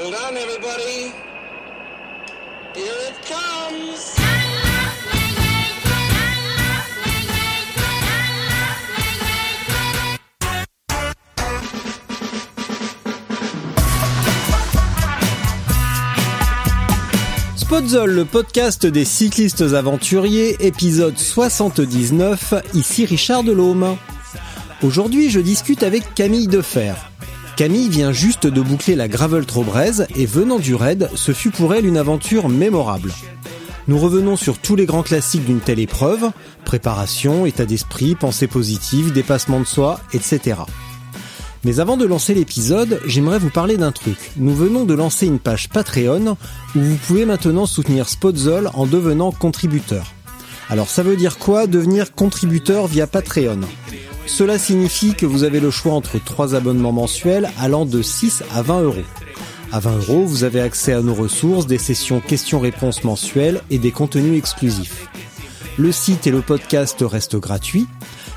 [0.00, 0.14] Hold.
[2.74, 4.14] Here it comes.
[18.06, 23.96] Le podcast des cyclistes aventuriers, épisode 79, ici Richard Delhomme.
[24.82, 26.94] Aujourd'hui, je discute avec Camille Defer.
[27.58, 31.74] Camille vient juste de boucler la Gravel Trobrez et venant du raid, ce fut pour
[31.74, 33.12] elle une aventure mémorable.
[33.88, 36.30] Nous revenons sur tous les grands classiques d'une telle épreuve,
[36.64, 40.60] préparation, état d'esprit, pensée positive, dépassement de soi, etc.
[41.64, 44.30] Mais avant de lancer l'épisode, j'aimerais vous parler d'un truc.
[44.36, 46.36] Nous venons de lancer une page Patreon
[46.76, 50.12] où vous pouvez maintenant soutenir Spotzol en devenant contributeur.
[50.70, 53.62] Alors ça veut dire quoi devenir contributeur via Patreon?
[54.28, 58.62] Cela signifie que vous avez le choix entre trois abonnements mensuels allant de 6 à
[58.62, 59.02] 20 euros.
[59.72, 63.90] À 20 euros, vous avez accès à nos ressources, des sessions questions-réponses mensuelles et des
[63.90, 65.08] contenus exclusifs.
[65.76, 67.86] Le site et le podcast restent gratuits,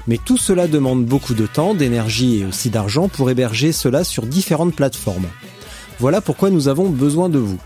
[0.07, 4.25] mais tout cela demande beaucoup de temps, d'énergie et aussi d'argent pour héberger cela sur
[4.25, 5.27] différentes plateformes.
[5.99, 7.59] Voilà pourquoi nous avons besoin de vous.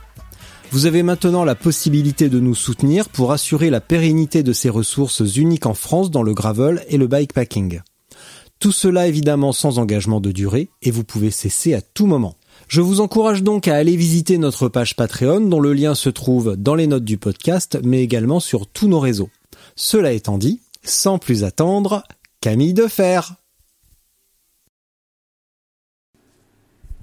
[0.71, 5.21] Vous avez maintenant la possibilité de nous soutenir pour assurer la pérennité de ces ressources
[5.37, 7.81] uniques en France dans le gravel et le bikepacking.
[8.65, 12.33] Tout cela évidemment sans engagement de durée et vous pouvez cesser à tout moment.
[12.67, 16.55] Je vous encourage donc à aller visiter notre page Patreon dont le lien se trouve
[16.57, 19.29] dans les notes du podcast mais également sur tous nos réseaux.
[19.75, 22.01] Cela étant dit, sans plus attendre,
[22.41, 23.19] Camille Defer.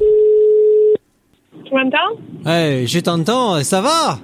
[0.01, 2.19] Tu m'entends?
[2.45, 4.19] Hey, je t'entends, ça va?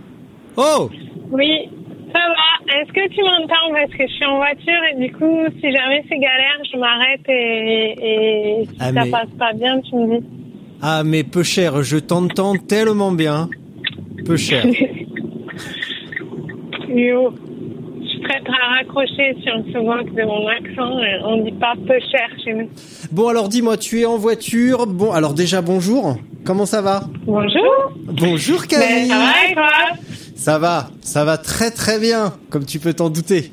[0.56, 0.90] Oh
[1.30, 1.70] Oui,
[2.12, 2.80] ça va.
[2.80, 4.80] Est-ce que tu m'entends Parce que je suis en voiture?
[4.92, 9.10] Et du coup, si jamais c'est galère, je m'arrête et, et si Ah, ça mais-
[9.10, 10.26] passe pas bien, tu me dis.
[10.82, 13.48] Ah mais peu cher, je t'entends tellement bien.
[14.24, 14.64] Peu cher.
[16.88, 17.34] Yo,
[18.02, 21.00] je suis prête à raccrocher si on se moque de mon accent.
[21.26, 22.68] On dit pas peu cher chez nous.
[23.12, 24.86] Bon alors dis-moi, tu es en voiture?
[24.86, 26.16] Bon alors déjà bonjour.
[26.44, 27.00] Comment ça va?
[27.26, 27.92] Bonjour.
[28.06, 29.08] Bonjour Ben, Camille.
[29.08, 29.68] ça va et toi?
[30.38, 33.50] Ça va, ça va très très bien, comme tu peux t'en douter.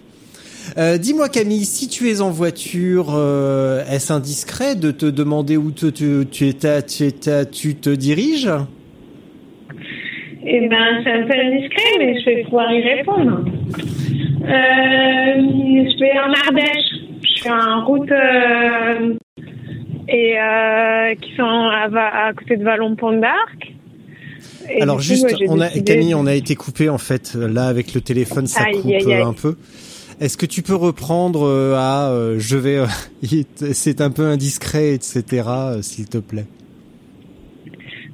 [0.78, 5.72] Euh, Dis-moi Camille, si tu es en voiture, euh, est-ce indiscret de te demander où
[5.72, 8.52] tu, étais, tu, étais- tu te diriges?
[10.48, 13.40] Eh ben, c'est un peu indiscret, mais je vais pouvoir y répondre.
[14.44, 16.92] Euh, je vais en Ardèche.
[17.24, 18.12] Je suis en route
[20.08, 20.36] et
[21.22, 23.74] qui sont à, à côté de Vallon-Pont d'Arc.
[24.70, 27.34] Et Alors coup, juste, moi, on a, Camille, on a été coupé en fait.
[27.36, 29.22] Là avec le téléphone, ça Aïe, coupe aïe, aïe.
[29.22, 29.56] euh, un peu.
[30.22, 32.86] Est-ce que tu peux reprendre euh, à euh, je vais, euh,
[33.74, 35.24] c'est un peu indiscret, etc.
[35.48, 36.46] euh, S'il te plaît?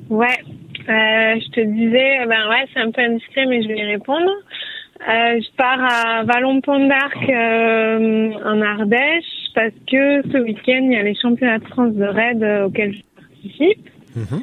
[0.10, 0.40] Ouais,
[0.88, 4.32] je te disais, ben ouais, c'est un peu indiscret, mais je vais y répondre.
[5.00, 7.30] Je pars à Vallon-Pont d'Arc
[8.46, 9.24] en Ardèche
[9.56, 13.02] parce que ce week-end, il y a les championnats de France de raid auxquels je
[13.16, 13.90] participe.
[14.16, 14.42] Mhm.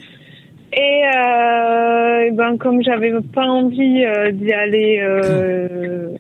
[0.79, 6.11] Et euh, et ben comme j'avais pas envie euh, d'y aller euh,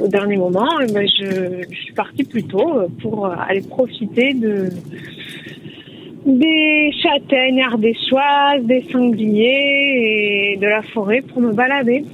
[0.00, 4.70] au dernier moment, ben je, je suis partie plus tôt euh, pour aller profiter de
[6.26, 12.04] des châtaignes ardéchoises, des sangliers et de la forêt pour me balader.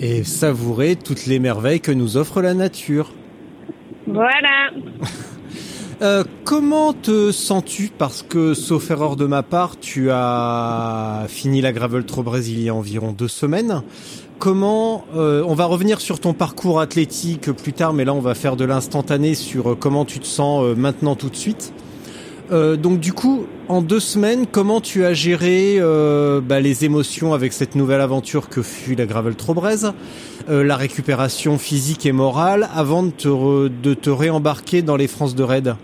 [0.00, 3.12] Et savourer toutes les merveilles que nous offre la nature.
[4.06, 4.70] Voilà.
[6.02, 7.92] Euh, comment te sens-tu?
[7.96, 13.12] Parce que, sauf erreur de ma part, tu as fini la Gravel Trobrez il environ
[13.12, 13.82] deux semaines.
[14.40, 18.34] Comment euh, On va revenir sur ton parcours athlétique plus tard, mais là on va
[18.34, 21.72] faire de l'instantané sur euh, comment tu te sens maintenant tout de suite.
[22.50, 27.34] Euh, donc du coup, en deux semaines, comment tu as géré euh, bah, les émotions
[27.34, 29.86] avec cette nouvelle aventure que fut la Gravel Trobrez,
[30.48, 33.10] euh, la récupération physique et morale, avant de
[33.94, 35.74] te, réembarquer dans les France de raid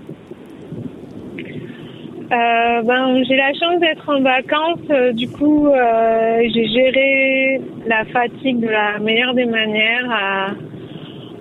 [2.84, 5.14] ben, j'ai la chance d'être en vacances.
[5.14, 10.50] du coup, j'ai géré la fatigue de la meilleure des manières à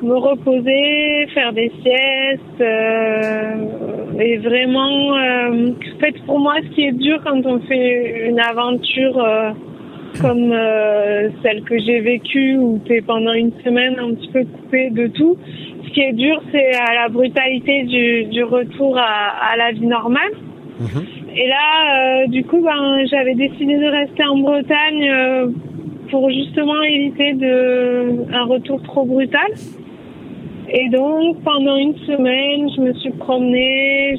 [0.01, 2.63] me reposer, faire des siestes,
[4.19, 8.39] Et vraiment, euh, en fait, pour moi, ce qui est dur quand on fait une
[8.39, 9.51] aventure euh,
[10.19, 14.43] comme euh, celle que j'ai vécue, où tu es pendant une semaine un petit peu
[14.43, 15.37] coupé de tout,
[15.85, 19.85] ce qui est dur, c'est à la brutalité du, du retour à, à la vie
[19.85, 20.31] normale.
[21.35, 25.51] Et là, du coup, ben, j'avais décidé de rester en Bretagne
[26.09, 29.51] pour justement éviter de, un retour trop brutal.
[30.69, 34.17] Et donc, pendant une semaine, je me suis promenée,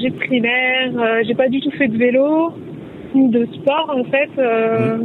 [0.00, 2.52] j'ai, pris l'air, euh, j'ai pas du tout fait de vélo,
[3.14, 4.30] ni de sport en fait.
[4.38, 4.98] Euh,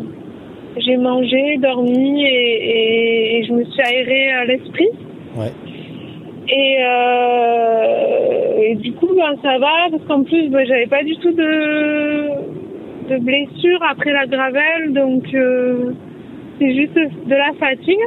[0.77, 4.89] J'ai mangé, dormi et, et, et je me suis aérée à l'esprit.
[5.35, 5.51] Ouais.
[6.49, 11.17] Et, euh, et du coup, ben, ça va, parce qu'en plus, ben, j'avais pas du
[11.17, 12.29] tout de,
[13.09, 15.23] de blessure après la gravelle, donc
[16.59, 17.97] c'est juste de la fatigue.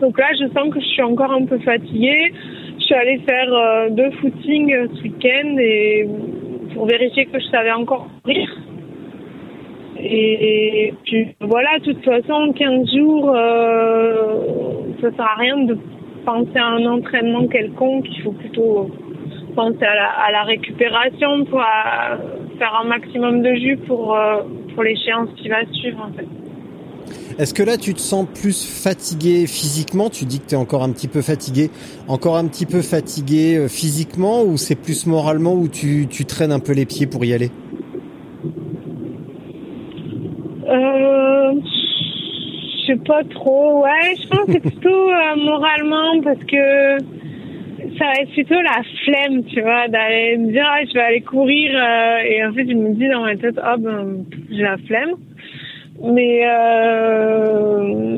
[0.00, 2.32] Donc là, je sens que je suis encore un peu fatiguée.
[2.78, 6.08] Je suis allée faire euh, deux footings euh, ce week-end et
[6.74, 8.48] pour vérifier que je savais encore courir.
[9.98, 15.78] Et, puis voilà, de toute façon, 15 jours, euh, ça sert à rien de
[16.26, 18.04] penser à un entraînement quelconque.
[18.10, 18.90] Il faut plutôt
[19.54, 22.16] penser à la, à la récupération pour euh,
[22.58, 24.16] faire un maximum de jus pour,
[24.74, 26.45] pour l'échéance qui va suivre en fait.
[27.38, 30.10] Est-ce que là tu te sens plus fatigué physiquement?
[30.10, 31.70] Tu dis que tu es encore un petit peu fatigué,
[32.08, 36.60] encore un petit peu fatigué euh, physiquement ou c'est plus moralement où tu, traînes un
[36.60, 37.50] peu les pieds pour y aller?
[40.68, 41.52] Euh,
[42.80, 43.82] je sais pas trop.
[43.82, 46.98] Ouais, je pense que c'est plutôt euh, moralement parce que
[47.98, 51.70] ça être plutôt la flemme, tu vois, d'aller me dire ah, je vais aller courir
[51.74, 55.14] euh, et en fait je me dis dans ma tête ah ben j'ai la flemme.
[56.02, 58.16] Mais euh,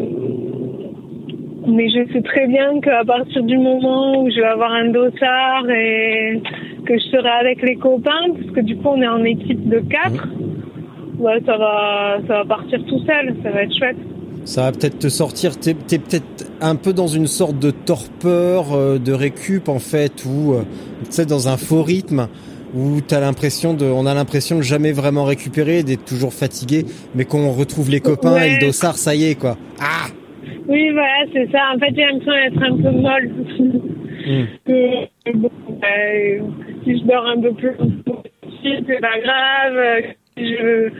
[1.66, 5.68] mais je sais très bien qu'à partir du moment où je vais avoir un dossard
[5.70, 6.40] et
[6.86, 9.80] que je serai avec les copains, parce que du coup on est en équipe de
[9.80, 10.28] quatre,
[11.18, 13.96] ouais, ça va ça va partir tout seul, ça va être chouette.
[14.44, 18.72] Ça va peut-être te sortir, t'es es, peut-être un peu dans une sorte de torpeur,
[18.72, 20.62] euh, de récup en fait, ou euh,
[21.04, 22.28] tu sais dans un faux rythme
[22.74, 26.84] où t'as l'impression de, on a l'impression de jamais vraiment récupérer, d'être toujours fatigué,
[27.14, 28.48] mais qu'on retrouve les copains Ouais.
[28.50, 29.56] et le dossard, ça y est quoi.
[29.80, 30.06] Ah
[30.68, 31.58] Oui, voilà, c'est ça.
[31.74, 33.30] En fait, j'ai l'impression d'être un peu molle.
[35.34, 36.38] bon, euh,
[36.84, 37.72] si je dors un peu plus,
[38.62, 40.02] c'est pas grave.
[40.36, 40.90] Si je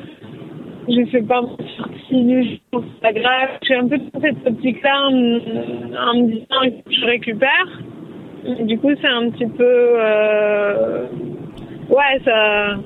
[0.90, 3.48] je fais pas mon sortie du jour, c'est pas grave.
[3.60, 7.82] Je suis un peu dans cette optique-là en, me- en me disant que je récupère.
[8.62, 9.64] Du coup, c'est un petit peu...
[9.66, 11.04] euh,
[11.90, 12.76] ouais, ça...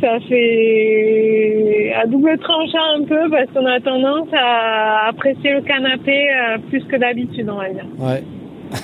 [0.00, 6.12] Ça fait à double tranchant un peu parce qu'on a tendance à apprécier le canapé
[6.30, 7.84] euh, plus que d'habitude, on va dire.
[7.98, 8.22] Ouais.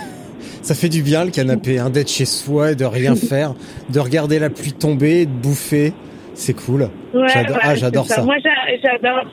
[0.63, 3.55] Ça fait du bien le canapé, hein, d'être chez soi et de rien faire,
[3.93, 5.93] de regarder la pluie tomber, de bouffer.
[6.35, 6.89] C'est cool.
[7.15, 8.23] Ouais, J'adore- ouais, ah, j'adore ça.
[8.25, 9.25] Moi, j'a- j'adore.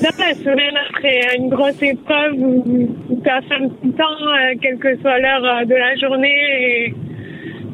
[0.00, 2.88] Dans la semaine après une grosse épreuve où,
[3.24, 6.30] tu as faim tout le temps, euh, quelle que soit l'heure euh, de la journée,
[6.30, 6.94] et,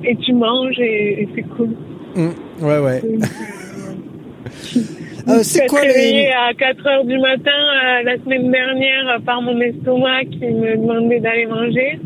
[0.07, 1.71] et tu manges, et, et c'est cool.
[2.15, 3.03] Mm, ouais, ouais.
[5.27, 6.31] Euh, c'est quoi les...
[6.31, 10.77] à 4 heures du matin euh, la semaine dernière euh, par mon estomac qui me
[10.77, 11.99] demandait d'aller manger.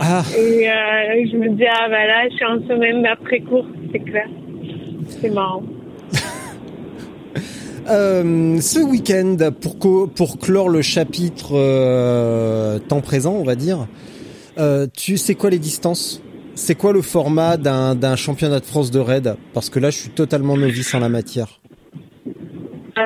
[0.00, 4.00] Ah, Et euh, je me dis, ah bah là, je suis en semaine d'après-course, c'est
[4.00, 4.26] clair.
[5.20, 5.62] C'est marrant.
[7.86, 11.52] ce week-end, pour, pour clore le chapitre
[12.88, 13.86] temps présent, on va dire,
[14.96, 16.20] tu sais quoi les distances?
[16.56, 19.36] C'est quoi le format d'un championnat de France de raid?
[19.52, 21.60] Parce que là, je suis totalement novice en la matière.
[22.96, 23.02] Euh,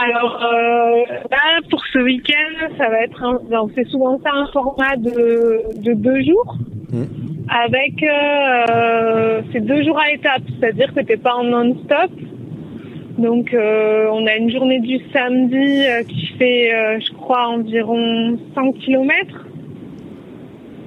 [0.00, 3.40] alors, euh, là, pour ce week-end, ça va être,
[3.76, 6.56] c'est souvent ça un format de, de deux jours,
[6.92, 7.04] Mm.
[7.48, 12.10] avec euh, c'est deux jours à étapes, c'est-à-dire que t'es pas en non-stop.
[13.16, 19.46] Donc, on a une journée du samedi qui fait, je crois, environ 100 kilomètres.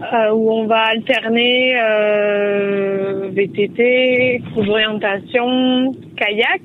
[0.01, 6.61] Euh, où on va alterner euh, VTT, cours d'orientation, kayak.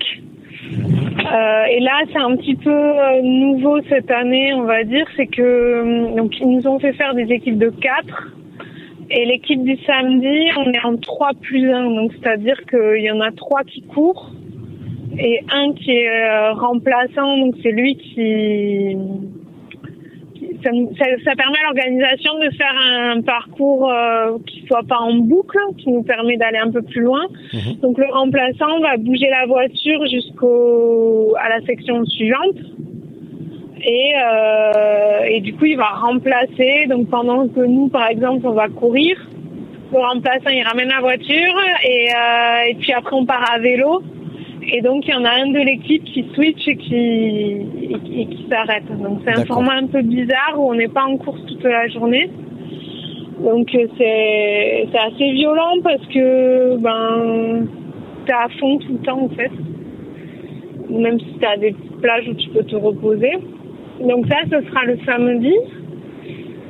[0.72, 5.26] Euh, et là, c'est un petit peu euh, nouveau cette année, on va dire, c'est
[5.26, 8.32] que euh, donc ils nous ont fait faire des équipes de 4
[9.10, 13.20] et l'équipe du samedi, on est en 3 plus 1, donc c'est-à-dire qu'il y en
[13.20, 14.30] a trois qui courent
[15.18, 18.96] et un qui est euh, remplaçant, donc c'est lui qui
[20.62, 24.98] ça, nous- ça, ça permet à l'organisation de faire un parcours euh, qui soit pas
[24.98, 27.22] en boucle, qui nous permet d'aller un peu plus loin.
[27.82, 32.56] Donc le remplaçant va bouger la voiture jusqu'au à la section suivante.
[33.82, 36.86] Et, euh, et du coup, il va remplacer.
[36.88, 39.16] Donc pendant que nous, par exemple, on va courir,
[39.92, 44.02] le remplaçant il ramène la voiture et, euh, et puis après on part à vélo.
[44.62, 48.46] Et donc il y en a un de l'équipe qui switch et qui, et, qui
[48.48, 48.86] s'arrête.
[49.00, 51.88] Donc c'est un format un peu bizarre où on n'est pas en course toute la
[51.88, 52.30] journée.
[53.42, 57.66] Donc euh, c'est c'est assez violent parce que ben
[58.26, 59.50] t'es à fond tout le temps en fait.
[60.90, 63.32] Même si t'as des petites plages où tu peux te reposer.
[64.00, 65.54] Donc ça ce sera le samedi.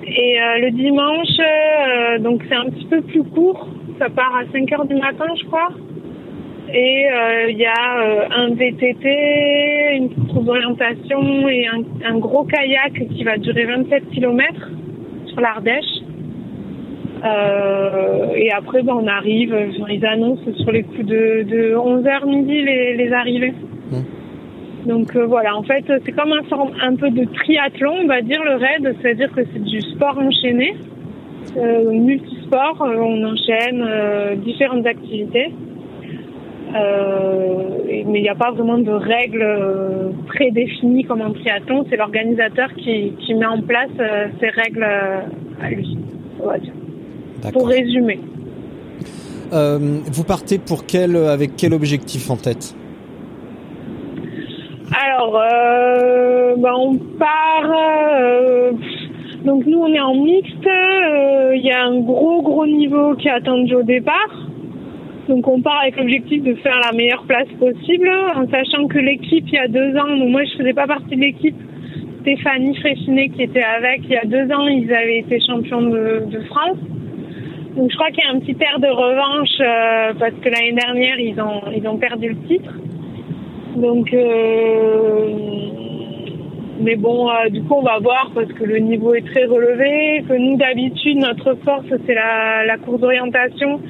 [0.06, 3.68] Et euh, le dimanche, euh, donc c'est un petit peu plus court.
[3.98, 5.68] Ça part à 5 heures du matin, je crois.
[6.72, 12.44] Et euh, il y a euh, un VTT, une course d'orientation et un, un gros
[12.44, 14.70] kayak qui va durer 27 km
[15.26, 15.84] sur l'Ardèche.
[17.24, 19.54] Euh, et après, ben, on arrive,
[19.88, 23.54] ils annoncent sur les coups de, de 11h midi les, les arrivées.
[24.86, 28.22] Donc euh, voilà, en fait, c'est comme un forme un peu de triathlon, on va
[28.22, 30.74] dire le raid, c'est-à-dire que c'est du sport enchaîné,
[31.56, 35.52] euh, multisport, euh, on enchaîne euh, différentes activités.
[36.72, 41.96] Euh, mais il n'y a pas vraiment de règles euh, prédéfinies comme en triathlon, c'est
[41.96, 45.20] l'organisateur qui, qui met en place euh, ces règles euh,
[45.60, 45.98] à lui,
[46.40, 46.72] on va dire.
[47.42, 47.62] D'accord.
[47.62, 48.20] Pour résumer.
[49.52, 52.74] Euh, vous partez pour quel, avec quel objectif en tête?
[55.04, 57.70] Alors, euh, ben, on part.
[57.72, 58.72] euh,
[59.44, 60.66] donc nous, on est en mixte.
[60.66, 64.49] euh, Il y a un gros gros niveau qui est attendu au départ.
[65.30, 69.44] Donc on part avec l'objectif de faire la meilleure place possible, en sachant que l'équipe
[69.46, 71.54] il y a deux ans, moi je faisais pas partie de l'équipe.
[72.22, 76.24] Stéphanie Fréchinet qui était avec il y a deux ans, ils avaient été champions de,
[76.26, 76.78] de France.
[77.76, 80.72] Donc je crois qu'il y a un petit air de revanche euh, parce que l'année
[80.72, 82.74] dernière ils ont ils ont perdu le titre.
[83.76, 85.28] Donc, euh,
[86.80, 90.24] mais bon, euh, du coup, on va voir parce que le niveau est très relevé.
[90.28, 93.80] Que nous, d'habitude, notre force, c'est la, la course d'orientation.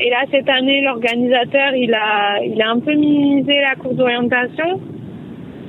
[0.00, 4.80] Et là, cette année, l'organisateur, il a, il a un peu minimisé la course d'orientation.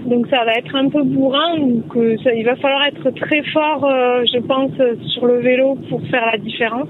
[0.05, 1.57] Donc, ça va être un peu bourrin.
[1.57, 4.71] Donc, euh, ça, il va falloir être très fort, euh, je pense,
[5.13, 6.89] sur le vélo pour faire la différence.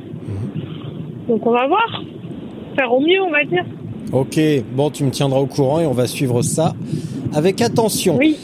[1.28, 2.04] Donc, on va voir.
[2.78, 3.66] Faire au mieux, on va dire.
[4.12, 4.40] Ok,
[4.74, 6.74] bon, tu me tiendras au courant et on va suivre ça
[7.34, 8.18] avec attention.
[8.18, 8.38] Oui.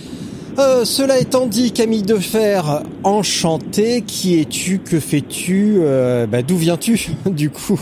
[0.58, 2.62] Euh, cela étant dit, Camille Defer,
[3.04, 7.80] enchanté, qui es-tu, que fais-tu, euh, bah, d'où viens-tu du coup?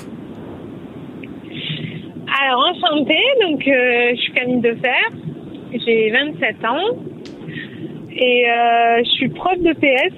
[2.55, 4.89] Enchantée, donc euh, je suis Camille Defer,
[5.73, 6.97] j'ai 27 ans
[8.11, 10.13] et euh, je suis prof de PS.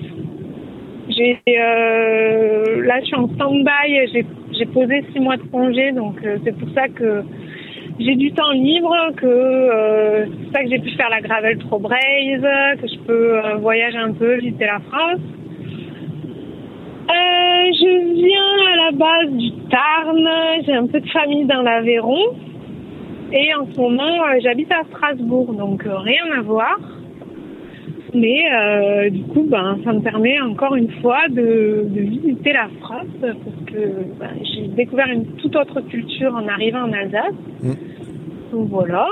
[1.47, 6.69] Euh, là, je suis en stand-by, j'ai, posé six mois de congé, donc c'est pour
[6.73, 7.23] ça que
[7.99, 11.97] j'ai du temps libre, que c'est ça que j'ai pu faire la Gravel Pro Braze,
[12.81, 15.21] que je peux voyager un peu, visiter la France.
[17.07, 20.27] Euh, je viens à la base du Tarn,
[20.65, 22.33] j'ai un peu de famille dans l'Aveyron
[23.31, 26.79] et en ce moment euh, j'habite à Strasbourg, donc euh, rien à voir.
[28.15, 32.69] Mais euh, du coup, ben, ça me permet encore une fois de, de visiter la
[32.79, 33.35] France parce
[33.67, 37.33] que ben, j'ai découvert une toute autre culture en arrivant en Alsace.
[37.61, 37.73] Mm.
[38.51, 39.07] Donc voilà.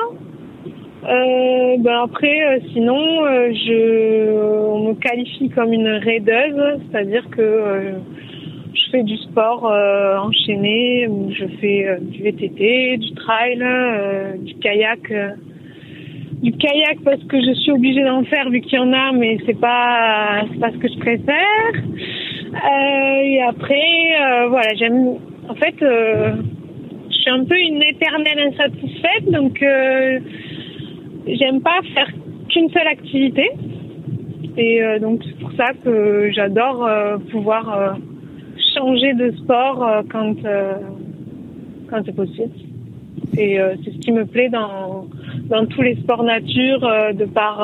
[1.06, 7.42] Euh, ben après, euh, sinon, euh, je, on me qualifie comme une raideuse, c'est-à-dire que
[7.42, 7.92] euh,
[8.74, 13.60] je fais du sport enchaîné, je fais du VTT, du trail,
[14.40, 15.12] du kayak,
[16.42, 19.38] du kayak parce que je suis obligée d'en faire vu qu'il y en a, mais
[19.46, 21.74] c'est pas pas ce que je préfère.
[22.54, 25.18] Euh, et après, euh, voilà, j'aime.
[25.50, 26.34] En fait, euh,
[27.10, 29.62] je suis un peu une éternelle insatisfaite, donc.
[31.28, 32.10] J'aime pas faire
[32.50, 33.50] qu'une seule activité.
[34.58, 37.94] Et euh, donc c'est pour ça que j'adore euh, pouvoir euh,
[38.76, 40.74] changer de sport euh, quand euh,
[41.90, 42.52] quand c'est possible.
[43.38, 45.08] Et euh, c'est ce qui me plaît dans
[45.50, 46.82] dans tous les sports nature
[47.14, 47.58] de par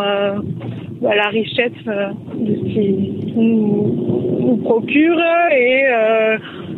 [1.02, 5.20] bah, la richesse de ce qui nous, nous procure
[5.52, 5.84] et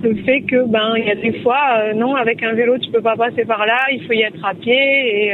[0.03, 3.01] le fait que ben il y a des fois non avec un vélo tu peux
[3.01, 5.33] pas passer par là, il faut y être à pied et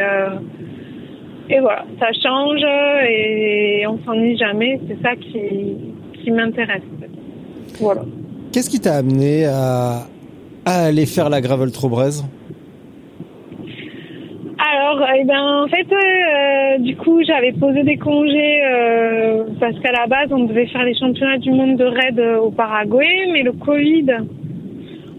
[1.49, 2.61] et voilà, ça change
[3.09, 4.79] et on s'ennuie jamais.
[4.87, 5.75] C'est ça qui,
[6.21, 6.81] qui m'intéresse.
[7.79, 8.01] Voilà.
[8.51, 10.07] Qu'est-ce qui t'a amené à,
[10.65, 12.21] à aller faire la gravel Trobrez
[14.59, 19.91] Alors, eh ben, en fait, euh, du coup, j'avais posé des congés euh, parce qu'à
[19.91, 23.43] la base, on devait faire les championnats du monde de raid euh, au Paraguay, mais
[23.43, 24.07] le Covid,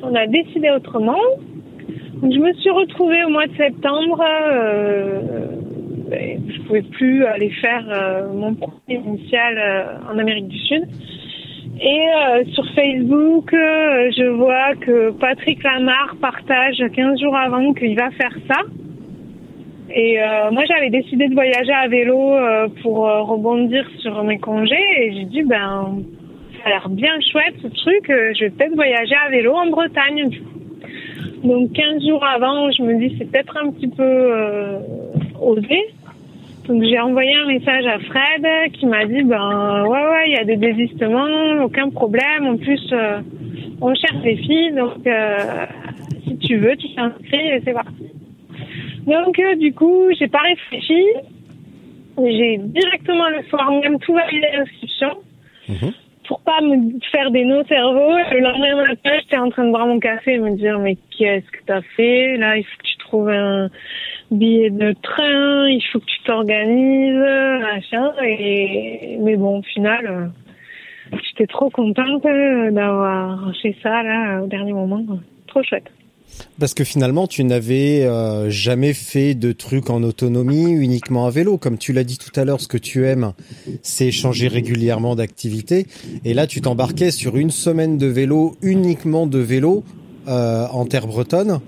[0.02, 1.20] on a décidé autrement.
[2.20, 4.22] Donc, je me suis retrouvée au mois de septembre.
[4.22, 5.20] Euh,
[6.12, 10.84] et je pouvais plus aller faire euh, mon premier initial euh, en Amérique du Sud.
[11.80, 18.10] Et euh, sur Facebook, je vois que Patrick Lamar partage 15 jours avant qu'il va
[18.12, 18.62] faire ça.
[19.90, 20.18] Et
[20.52, 22.36] moi, j'avais décidé de voyager à vélo
[22.82, 24.84] pour rebondir sur mes congés.
[24.98, 26.02] Et j'ai dit, ben,
[26.58, 28.04] ça a l'air bien chouette ce truc.
[28.08, 30.28] je vais peut-être voyager à vélo en Bretagne.
[31.42, 34.32] Donc 15 jours avant, je me dis, c'est peut-être un petit peu
[35.40, 35.86] osé.
[36.68, 40.38] Donc j'ai envoyé un message à Fred qui m'a dit, ben ouais, ouais, il y
[40.38, 42.46] a des désistements, aucun problème.
[42.46, 43.20] En plus, euh,
[43.80, 45.66] on cherche des filles, donc euh,
[46.24, 48.10] si tu veux, tu t'inscris et c'est parti.
[49.06, 51.04] Donc, euh, du coup, j'ai pas réfléchi.
[52.18, 55.10] J'ai directement le soir même tout validé l'inscription
[56.26, 58.10] pour pas me faire des nœuds au cerveau.
[58.30, 61.50] Le lendemain matin, j'étais en train de boire mon café et me dire mais qu'est-ce
[61.50, 62.36] que t'as fait?
[62.36, 63.70] Là, il faut que tu trouves un
[64.30, 68.12] billet de train, il faut que tu t'organises, machin.
[68.24, 74.46] Et mais bon, au final, euh, j'étais trop contente euh, d'avoir fait ça là au
[74.46, 75.04] dernier moment.
[75.46, 75.90] Trop chouette.
[76.58, 81.56] Parce que finalement, tu n'avais euh, jamais fait de trucs en autonomie, uniquement à vélo.
[81.56, 83.32] Comme tu l'as dit tout à l'heure, ce que tu aimes,
[83.82, 85.86] c'est changer régulièrement d'activité.
[86.24, 89.84] Et là, tu t'embarquais sur une semaine de vélo, uniquement de vélo,
[90.28, 91.60] euh, en terre bretonne.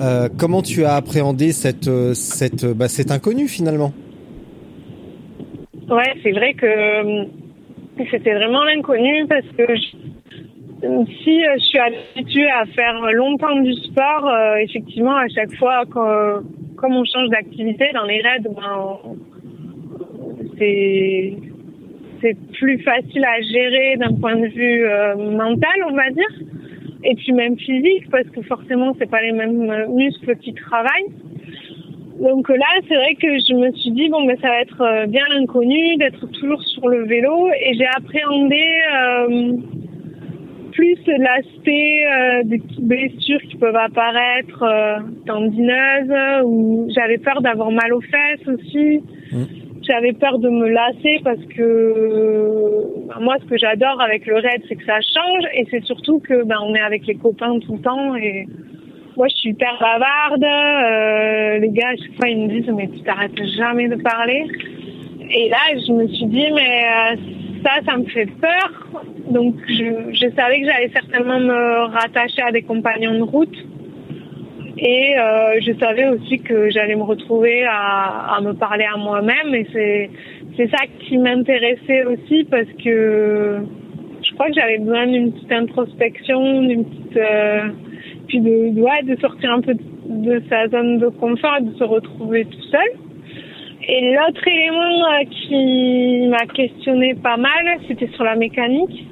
[0.00, 3.92] Euh, comment tu as appréhendé cette, euh, cette, bah, cet inconnu finalement?
[5.90, 7.24] Ouais, c'est vrai que euh,
[8.10, 14.26] c'était vraiment l'inconnu parce que si euh, je suis habituée à faire longtemps du sport,
[14.28, 16.40] euh, effectivement, à chaque fois, quand-
[16.76, 18.98] comme on change d'activité dans les raids, ben,
[20.58, 21.34] c'est
[22.22, 26.28] c'est plus facile à gérer d'un point de vue euh, mental, on va dire,
[27.04, 31.12] et puis même physique, parce que forcément, c'est pas les mêmes euh, muscles qui travaillent.
[32.20, 34.80] Donc euh, là, c'est vrai que je me suis dit bon, ben ça va être
[34.82, 38.62] euh, bien l'inconnu, d'être toujours sur le vélo, et j'ai appréhendé
[38.94, 39.52] euh,
[40.72, 47.92] plus l'aspect euh, des blessures qui peuvent apparaître euh, tendineuses, ou j'avais peur d'avoir mal
[47.94, 49.02] aux fesses aussi.
[49.90, 54.62] J'avais peur de me lasser parce que ben, moi, ce que j'adore avec le raid,
[54.68, 57.72] c'est que ça change, et c'est surtout que ben on est avec les copains tout
[57.72, 58.46] le temps et
[59.16, 60.44] moi, je suis hyper bavarde.
[60.44, 64.46] euh, les gars, à chaque fois, ils me disent, mais tu t'arrêtes jamais de parler.
[65.28, 67.16] Et là, je me suis dit, mais euh,
[67.64, 68.86] ça, ça me fait peur.
[69.28, 73.56] Donc, je savais que j'allais certainement me rattacher à des compagnons de route.
[74.82, 79.54] Et euh, je savais aussi que j'allais me retrouver à, me parler à moi-même.
[79.54, 80.10] Et c'est
[80.56, 83.58] c'est ça qui m'intéressait aussi parce que
[84.22, 87.16] je crois que j'avais besoin d'une petite introspection, d'une petite...
[87.18, 87.68] euh,
[88.28, 91.84] puis de, de, sortir un peu de, de sa zone de confort et de se
[91.84, 92.90] retrouver tout seul.
[93.86, 99.06] Et l'autre élément qui m'a questionné pas mal, c'était sur la mécanique.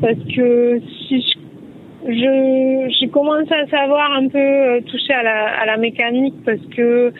[0.00, 1.40] Parce que si je
[2.06, 7.12] j'ai commencé à savoir un peu euh, toucher à la, à la mécanique parce que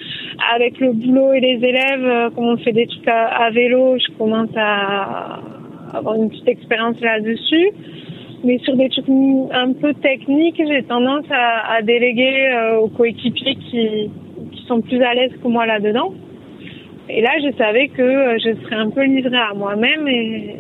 [0.55, 3.97] avec le boulot et les élèves, euh, comme on fait des trucs à, à vélo,
[3.99, 5.41] je commence à
[5.93, 7.71] avoir une petite expérience là-dessus.
[8.43, 9.05] Mais sur des trucs
[9.53, 14.11] un peu techniques, j'ai tendance à, à déléguer euh, aux coéquipiers qui,
[14.53, 16.15] qui sont plus à l'aise que moi là-dedans.
[17.11, 20.57] Et là, je savais que euh, je serais un peu livrée à moi-même et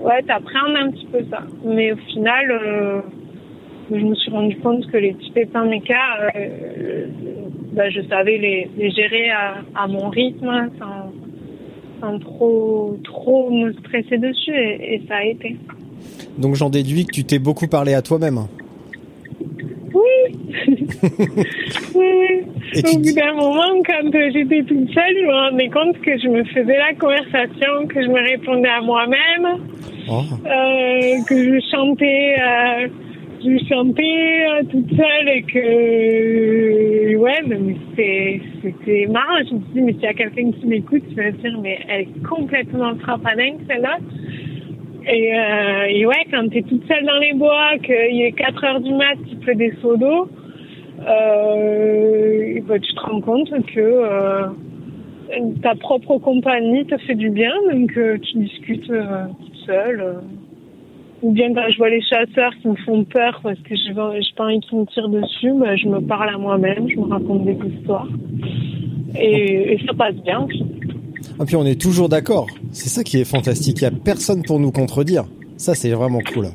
[0.00, 1.42] ouais, t'appréhendes un petit peu ça.
[1.64, 3.00] Mais au final, euh,
[3.98, 5.94] je me suis rendu compte que les petits pépins méca,
[6.36, 7.06] euh,
[7.72, 11.12] bah, je savais les, les gérer à, à mon rythme sans,
[12.00, 15.56] sans trop trop me stresser dessus et, et ça a été.
[16.38, 18.40] Donc j'en déduis que tu t'es beaucoup parlé à toi-même.
[19.92, 20.36] Oui.
[21.94, 22.42] oui.
[22.74, 25.68] Et Au tu bout dis- d'un moment, quand euh, j'étais toute seule, je me rendais
[25.68, 29.60] compte que je me faisais la conversation, que je me répondais à moi-même,
[30.08, 30.22] Oh.
[30.46, 32.88] euh, que je chantais, euh,
[33.42, 39.38] je chantais euh, toute seule et que ouais, mais c'est- c'était marrant.
[39.48, 41.58] Je me suis dit, mais s'il y a quelqu'un qui m'écoute, tu vas se dire,
[41.62, 43.98] mais elle est complètement frapadingue celle-là.
[45.08, 48.80] Et, euh, et ouais, quand t'es toute seule dans les bois, qu'il est 4 heures
[48.80, 50.28] du mat, qu'il pleut des seaux d'eau,
[51.08, 54.46] euh, bah, tu te rends compte que euh,
[55.62, 60.16] ta propre compagnie te fait du bien, donc euh, tu discutes euh, toute seule.
[61.22, 63.94] Ou bien quand je vois les chasseurs qui me font peur parce que je n'ai
[63.94, 67.44] pas envie qu'ils me tirent dessus, bah, je me parle à moi-même, je me raconte
[67.44, 68.08] des histoires.
[69.18, 70.46] Et, et ça passe bien.
[71.40, 72.46] Et puis on est toujours d'accord.
[72.72, 73.78] C'est ça qui est fantastique.
[73.80, 75.24] Il y a personne pour nous contredire.
[75.56, 76.46] Ça c'est vraiment cool.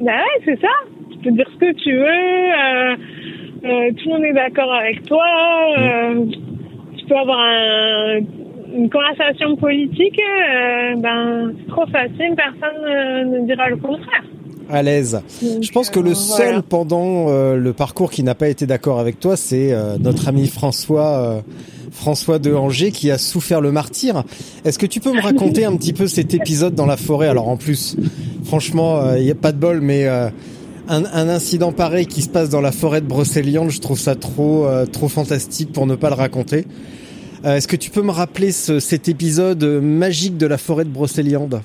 [0.00, 0.68] Bah ouais, c'est ça.
[1.10, 2.04] Tu peux dire ce que tu veux.
[2.04, 2.96] euh,
[3.64, 5.24] euh, tout le monde est d'accord avec toi.
[5.78, 6.24] euh,
[6.96, 8.20] tu peux avoir un,
[8.76, 14.24] une conversation politique, euh, ben c'est trop facile, personne euh, ne dira le contraire.
[14.68, 15.22] À l'aise.
[15.40, 19.36] Je pense que le seul pendant le parcours qui n'a pas été d'accord avec toi,
[19.36, 21.44] c'est notre ami François.
[21.92, 24.24] François de Angers qui a souffert le martyr.
[24.64, 27.28] Est-ce que tu peux me raconter un petit peu cet épisode dans la forêt?
[27.28, 27.96] Alors en plus,
[28.44, 30.06] franchement, il n'y a pas de bol, mais
[30.88, 34.14] un, un, incident pareil qui se passe dans la forêt de Brocéliande, je trouve ça
[34.14, 36.64] trop euh, trop fantastique pour ne pas le raconter.
[37.46, 40.90] Euh, Est-ce que tu peux me rappeler ce, cet épisode magique de la forêt de
[40.90, 41.60] Brocéliande?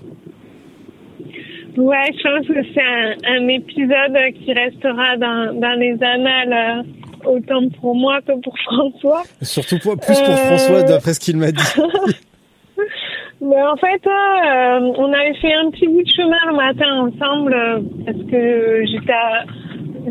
[1.78, 7.30] Ouais, je pense que c'est un, un, épisode qui restera dans, dans les annales euh,
[7.30, 9.24] autant pour moi que pour François.
[9.42, 11.64] Surtout pour, plus pour François d'après ce qu'il m'a dit.
[13.42, 17.54] Ben, en fait, euh, on avait fait un petit bout de chemin le matin ensemble
[17.56, 19.14] euh, parce que j'étais,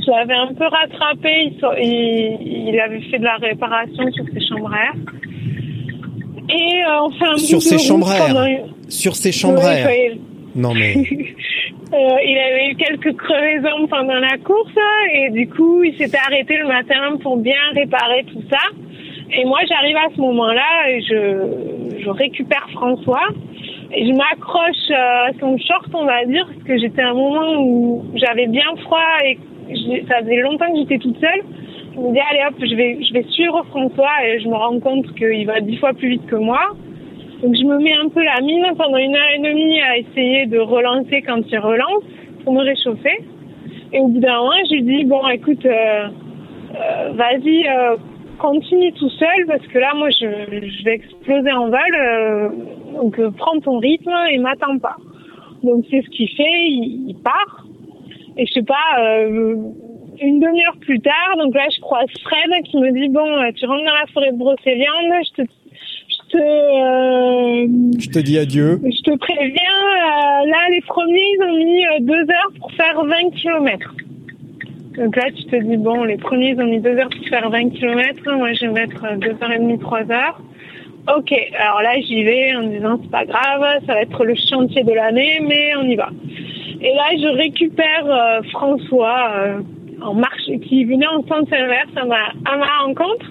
[0.04, 1.54] je l'avais un peu rattrapé.
[1.78, 4.94] Il, il, avait fait de la réparation sur ses chambres à air.
[6.52, 8.46] Et euh, on fait un sur ses chambres pendant...
[8.88, 9.62] Sur ses chambres.
[10.54, 10.94] Non mais.
[11.92, 14.70] Euh, il avait eu quelques crevaisons pendant la course
[15.12, 18.60] et du coup il s'était arrêté le matin pour bien réparer tout ça.
[19.32, 23.26] Et moi j'arrive à ce moment-là et je, je récupère François
[23.92, 27.60] et je m'accroche à son short on va dire parce que j'étais à un moment
[27.60, 29.36] où j'avais bien froid et
[30.08, 31.42] ça faisait longtemps que j'étais toute seule.
[31.94, 34.78] Je me dis allez hop je vais je vais suivre François et je me rends
[34.78, 36.60] compte qu'il va dix fois plus vite que moi.
[37.42, 40.46] Donc je me mets un peu la mine pendant une heure et demie à essayer
[40.46, 42.04] de relancer quand il relance
[42.44, 43.18] pour me réchauffer.
[43.92, 46.08] Et au bout d'un moment, je lui dis bon écoute, euh,
[46.76, 47.96] euh, vas-y, euh,
[48.38, 50.26] continue tout seul parce que là moi je,
[50.68, 51.94] je vais exploser en vol.
[51.98, 52.48] euh,
[52.94, 54.96] donc prends ton rythme et m'attends pas.
[55.64, 57.66] Donc c'est ce qu'il fait, il, il, part.
[58.36, 58.96] Et je sais pas,
[60.20, 63.84] une demi-heure plus tard, donc là je croise Fred qui me dit bon tu rentres
[63.84, 65.48] dans la forêt de Brocéliande, je te
[66.30, 67.66] te, euh,
[67.98, 68.80] je te dis adieu.
[68.84, 73.02] Je te préviens, euh, là, les premiers, ils ont mis euh, deux heures pour faire
[73.04, 73.94] 20 km.
[74.96, 77.48] Donc là, tu te dis, bon, les premiers, ils ont mis deux heures pour faire
[77.48, 78.36] 20 km.
[78.36, 80.40] Moi, je vais mettre deux heures et demie, trois heures.
[81.16, 84.84] Ok, alors là, j'y vais en disant, c'est pas grave, ça va être le chantier
[84.84, 86.10] de l'année, mais on y va.
[86.82, 89.60] Et là, je récupère euh, François
[90.02, 93.26] en marche, qui venait en sens inverse à ma, à ma rencontre.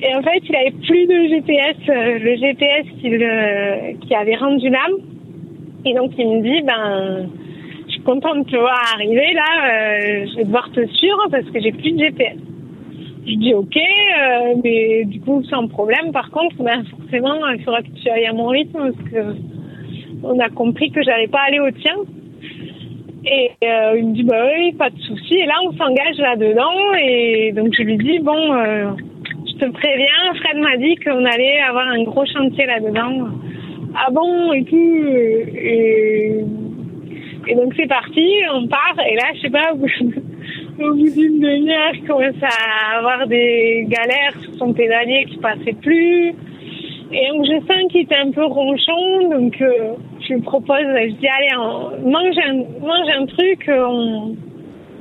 [0.00, 4.68] Et en fait, il avait plus de GPS, euh, le GPS euh, qui avait rendu
[4.68, 4.98] l'âme.
[5.86, 7.28] Et donc, il me dit, ben,
[7.86, 11.44] je suis contente de te voir arriver là, euh, je vais devoir te suivre parce
[11.44, 12.36] que j'ai plus de GPS.
[13.26, 13.78] Je dis ok,
[14.62, 16.12] mais du coup, sans problème.
[16.12, 19.36] Par contre, ben, forcément, il faudra que tu ailles à mon rythme parce que
[20.22, 21.96] on a compris que j'allais pas aller au tien.
[23.26, 25.34] Et euh, il me dit, bah oui, pas de souci.
[25.34, 26.94] Et là, on s'engage là-dedans.
[27.02, 28.90] Et donc, je lui dis, bon, euh,
[29.46, 33.28] je te préviens, Fred m'a dit qu'on allait avoir un gros chantier là-dedans.
[33.94, 35.06] Ah bon, et tout.
[35.06, 36.44] Et,
[37.46, 38.96] et donc, c'est parti, on part.
[39.08, 39.76] Et là, je sais pas, au
[40.94, 46.34] bout d'une demi-heure, je commence à avoir des galères sur son pédalier qui passait plus.
[47.12, 49.30] Et donc, je sens qu'il était un peu ronchon.
[49.30, 49.94] Donc, euh,
[50.26, 53.64] je lui propose, je dis, allez, mange, un, mange un truc.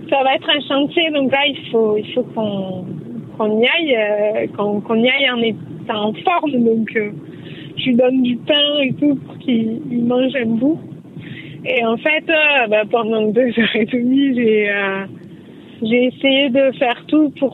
[0.09, 1.09] Ça va être un chantier.
[1.12, 5.41] Donc là, il faut, il faut qu'on y aille, euh, qu'on qu y aille en
[5.41, 6.63] étant en forme.
[6.63, 7.12] Donc, euh,
[7.77, 10.79] je lui donne du pain et tout pour qu'il mange un bout.
[11.65, 14.71] Et en fait, euh, bah, pendant deux heures et demie, j'ai
[15.81, 17.53] j'ai essayé de faire tout pour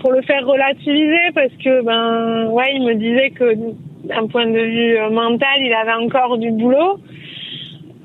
[0.00, 4.58] pour le faire relativiser parce que ben ouais, il me disait que d'un point de
[4.58, 6.98] vue mental, il avait encore du boulot.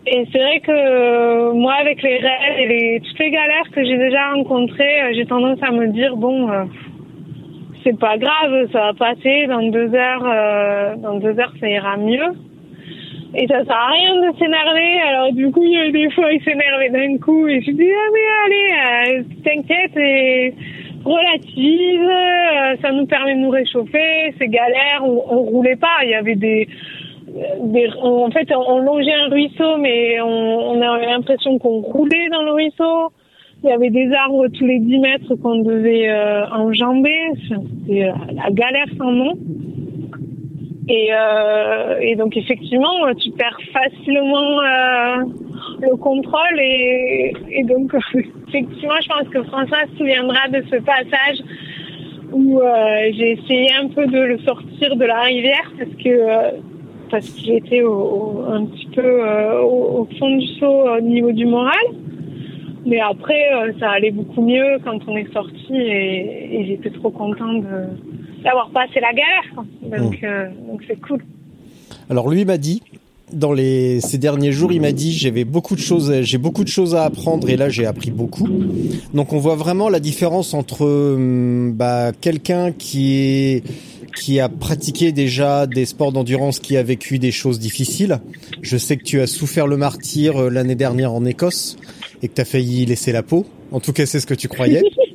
[0.07, 3.97] Et c'est vrai que moi, avec les rêves et les, toutes les galères que j'ai
[3.97, 6.63] déjà rencontrées, j'ai tendance à me dire bon, euh,
[7.83, 9.45] c'est pas grave, ça va passer.
[9.47, 12.33] Dans deux heures, euh, dans deux heures, ça ira mieux.
[13.35, 14.99] Et ça sert à rien de s'énerver.
[15.07, 17.91] Alors du coup, il y a des fois, il s'énervait d'un coup, et je dis
[17.91, 20.53] ah mais allez, euh, t'inquiète et
[21.03, 22.09] relative.
[22.09, 24.33] Euh, ça nous permet de nous réchauffer.
[24.37, 26.03] C'est galère, on, on roulait pas.
[26.03, 26.67] Il y avait des
[27.61, 32.41] des, en fait, on longeait un ruisseau, mais on, on avait l'impression qu'on roulait dans
[32.41, 33.11] le ruisseau.
[33.63, 37.31] Il y avait des arbres tous les 10 mètres qu'on devait euh, enjamber.
[37.47, 39.33] C'était la galère sans nom.
[40.89, 45.23] Et, euh, et donc, effectivement, tu perds facilement euh,
[45.81, 46.59] le contrôle.
[46.59, 47.93] Et, donc,
[48.47, 51.37] effectivement, je pense que François se souviendra de ce passage
[52.31, 56.69] où euh, j'ai essayé un peu de le sortir de la rivière parce que
[57.09, 59.23] parce qu'il était un petit peu
[59.63, 61.73] au, fond du saut au niveau du moral.
[62.85, 63.49] Mais après,
[63.79, 67.63] ça allait beaucoup mieux quand on est sorti et, et j'étais trop contente
[68.43, 69.65] d'avoir passé la galère.
[69.81, 71.23] Donc, euh, donc c'est cool.
[72.09, 72.81] Alors lui m'a dit,
[73.33, 76.69] dans les ces derniers jours, il m'a dit j'avais beaucoup de choses, j'ai beaucoup de
[76.69, 78.47] choses à apprendre et là j'ai appris beaucoup.
[79.13, 83.63] Donc on voit vraiment la différence entre hum, bah, quelqu'un qui est
[84.15, 88.19] qui a pratiqué déjà des sports d'endurance, qui a vécu des choses difficiles.
[88.61, 91.77] Je sais que tu as souffert le martyr euh, l'année dernière en Écosse
[92.21, 93.45] et que tu as failli laisser la peau.
[93.71, 94.83] En tout cas, c'est ce que tu croyais.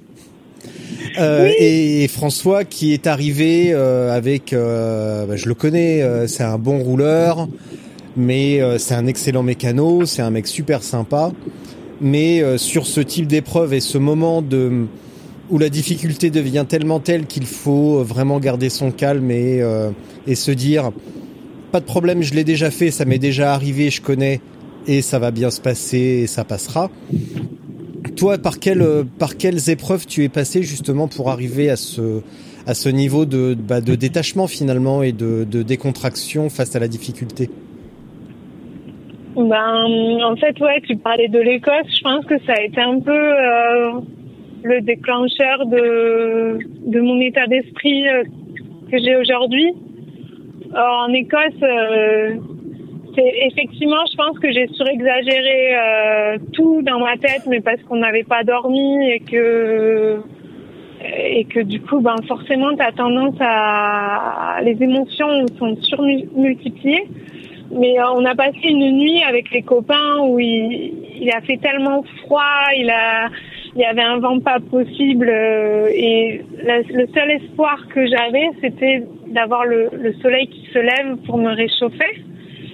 [1.18, 6.42] Euh, et, François qui est arrivé euh, avec, euh, bah, je le connais, euh, c'est
[6.42, 7.48] un bon rouleur,
[8.16, 11.32] mais c'est un excellent mécano, c'est un mec super sympa.
[12.00, 14.86] Mais sur ce type d'épreuve et ce moment de
[15.50, 19.62] où la difficulté devient tellement telle qu'il faut vraiment garder son calme et,
[20.26, 20.90] et se dire
[21.72, 24.40] pas de problème, je l'ai déjà fait, ça m'est déjà arrivé, je connais
[24.86, 26.90] et ça va bien se passer et ça passera.
[28.16, 32.22] Toi, par quelles par quelles épreuves tu es passé justement pour arriver à ce
[32.66, 36.88] à ce niveau de bah, de détachement finalement et de, de décontraction face à la
[36.88, 37.50] difficulté?
[39.36, 41.86] Ben en fait ouais, tu parlais de l'Écosse.
[41.96, 44.00] Je pense que ça a été un peu euh,
[44.62, 48.22] le déclencheur de de mon état d'esprit euh,
[48.90, 49.72] que j'ai aujourd'hui.
[50.76, 51.62] En Écosse.
[51.62, 52.34] Euh,
[53.18, 58.24] effectivement, je pense que j'ai surexagéré euh, tout dans ma tête, mais parce qu'on n'avait
[58.24, 60.20] pas dormi et que
[61.06, 67.06] et que du coup, ben forcément, tu as tendance à les émotions sont surmultipliées.
[67.72, 71.56] Mais euh, on a passé une nuit avec les copains où il, il a fait
[71.58, 72.42] tellement froid,
[72.76, 73.28] il a
[73.76, 79.02] il y avait un vent pas possible euh, et le seul espoir que j'avais, c'était
[79.26, 82.24] d'avoir le, le soleil qui se lève pour me réchauffer.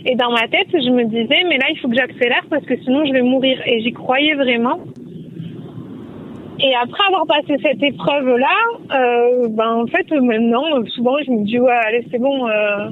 [0.07, 2.77] Et dans ma tête, je me disais, mais là, il faut que j'accélère parce que
[2.83, 3.61] sinon, je vais mourir.
[3.67, 4.81] Et j'y croyais vraiment.
[6.63, 8.57] Et après avoir passé cette épreuve-là,
[8.95, 12.91] euh, ben en fait, maintenant, souvent, je me dis, ouais, allez, c'est bon, euh,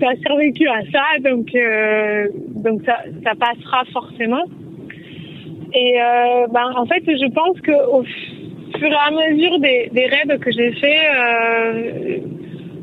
[0.00, 4.44] as survécu à ça, donc euh, donc ça, ça passera forcément.
[5.74, 10.06] Et euh, ben en fait, je pense que au fur et à mesure des, des
[10.06, 11.00] raids que j'ai fait,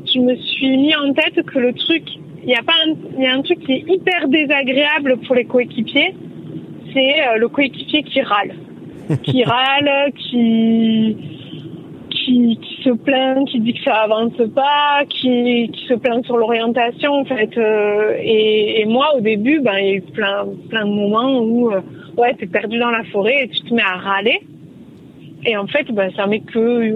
[0.04, 2.04] je me suis mis en tête que le truc
[2.46, 2.74] il y a pas
[3.18, 6.14] il y a un truc qui est hyper désagréable pour les coéquipiers,
[6.94, 8.54] c'est euh, le coéquipier qui râle,
[9.24, 11.16] qui râle, qui,
[12.08, 16.36] qui qui se plaint, qui dit que ça avance pas, qui qui se plaint sur
[16.36, 17.50] l'orientation en fait.
[17.58, 21.40] Euh, et, et, moi au début, ben il y a eu plein plein de moments
[21.40, 21.80] où euh,
[22.16, 24.40] ouais t'es perdu dans la forêt et tu te mets à râler.
[25.44, 26.92] Et en fait, ben ça met que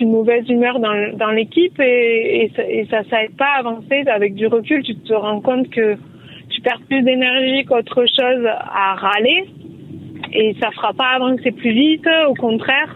[0.00, 4.04] une mauvaise humeur dans, l'équipe et, ça, et ça ça aide pas à avancer.
[4.06, 5.96] Avec du recul, tu te rends compte que
[6.50, 9.44] tu perds plus d'énergie qu'autre chose à râler
[10.32, 12.94] et ça fera pas avancer plus vite, au contraire.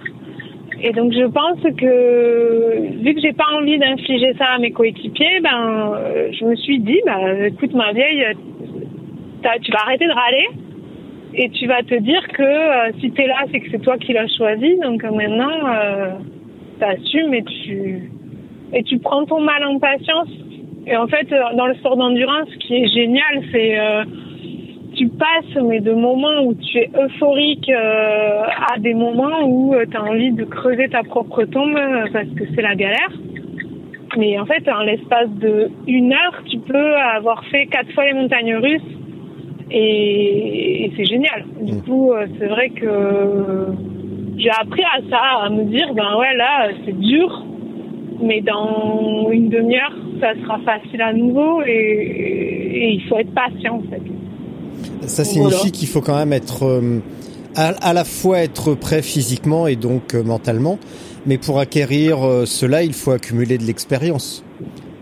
[0.83, 5.41] Et donc je pense que vu que j'ai pas envie d'infliger ça à mes coéquipiers,
[5.41, 5.95] ben
[6.33, 8.25] je me suis dit bah écoute ma vieille,
[9.63, 10.49] tu vas arrêter de râler
[11.35, 13.97] et tu vas te dire que euh, si tu es là, c'est que c'est toi
[13.99, 14.77] qui l'as choisi.
[14.83, 16.11] Donc euh, maintenant, euh,
[16.81, 18.11] t'assumes et tu
[18.73, 20.29] et tu prends ton mal en patience.
[20.87, 24.05] Et en fait, euh, dans le sport d'endurance, ce qui est génial, c'est euh,
[24.97, 28.43] tu passes mais de moments où tu es euphorique euh,
[28.75, 31.79] à des moments où tu as envie de creuser ta propre tombe
[32.13, 33.13] parce que c'est la galère.
[34.17, 38.15] Mais en fait, en l'espace de une heure, tu peux avoir fait quatre fois les
[38.15, 38.97] montagnes russes
[39.71, 41.45] et, et c'est génial.
[41.61, 41.83] Du mmh.
[41.83, 43.67] coup, c'est vrai que
[44.41, 47.45] j'ai appris à ça, à me dire, ben ouais, là, c'est dur,
[48.23, 53.91] mais dans une demi-heure, ça sera facile à nouveau et, il faut être patient, en
[53.91, 54.03] fait.
[55.07, 57.01] Ça signifie qu'il faut quand même être, euh,
[57.57, 60.79] à, la fois être prêt physiquement et donc euh, mentalement,
[61.27, 64.45] mais pour acquérir euh, cela, il faut accumuler de l'expérience.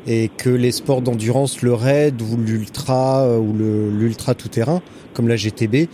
[0.07, 4.81] Et que les sports d'endurance, le raid ou l'ultra ou l'ultra tout-terrain,
[5.13, 5.87] comme la GTB,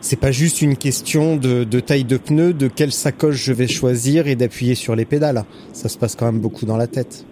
[0.00, 4.26] c'est pas juste une question de, taille de pneu, de quelle sacoche je vais choisir
[4.26, 5.44] et d'appuyer sur les pédales.
[5.72, 7.24] Ça se passe quand même beaucoup dans la tête.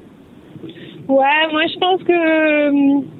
[1.08, 3.16] Ouais, moi je pense que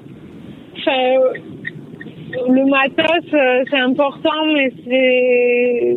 [2.49, 5.97] le matos euh, c'est important, mais c'est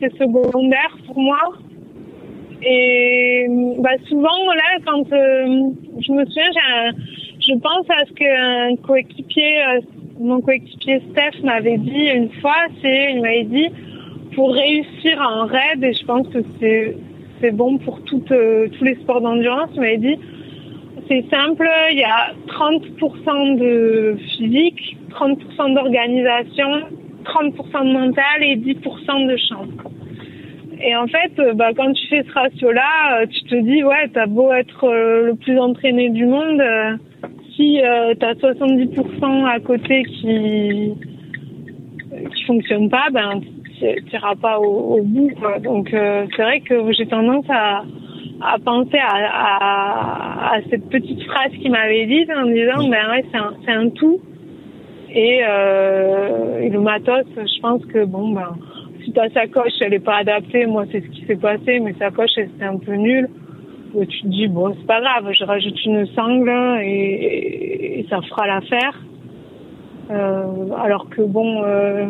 [0.00, 1.40] c'est secondaire pour moi.
[2.62, 3.46] Et
[3.78, 5.70] bah souvent là, quand euh,
[6.00, 6.92] je me souviens,
[7.40, 9.80] je pense à ce qu'un coéquipier euh,
[10.18, 13.68] mon coéquipier Steph m'avait dit une fois, c'est, il m'avait dit,
[14.34, 18.00] pour réussir en raid, et je pense que c'est, bon pour
[18.30, 20.18] euh, tous les sports d'endurance, il m'avait dit,
[21.08, 26.68] c'est simple, il y a 30% de physique, 30% d'organisation,
[27.24, 29.68] 30% de mental et 10% de chance.
[30.82, 34.08] Et en fait, euh, bah, quand tu fais ce ratio-là, euh, tu te dis, ouais,
[34.12, 36.62] t'as beau être le plus entraîné du monde,
[37.56, 40.94] si euh, t'as 70% à côté qui
[42.34, 43.40] qui fonctionne pas, ben
[44.08, 45.30] t'iras pas au, au bout.
[45.38, 45.58] Quoi.
[45.58, 47.82] Donc euh, c'est vrai que j'ai tendance à
[48.40, 53.24] à penser à, à, à cette petite phrase qu'il m'avait dite en disant, ben ouais,
[53.32, 54.20] c'est un, c'est un tout.
[55.10, 58.54] Et, euh, et le matos, je pense que bon ben
[59.04, 62.30] si ta sacoche elle est pas adaptée, moi c'est ce qui s'est passé, mais sacoche
[62.36, 63.28] elle c'était un peu nulle.
[64.04, 66.50] Tu te dis bon c'est pas grave, je rajoute une sangle
[66.82, 69.02] et, ça fera l'affaire.
[70.10, 72.06] Euh, alors que bon, euh,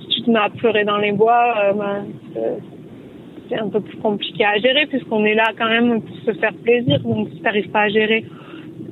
[0.00, 3.96] si tu te mets à pleurer dans les bois, euh, ben, c'est- un peu plus
[3.98, 7.00] compliqué à gérer puisqu'on est là quand même pour se faire plaisir.
[7.00, 8.26] Donc si t'arrives pas à gérer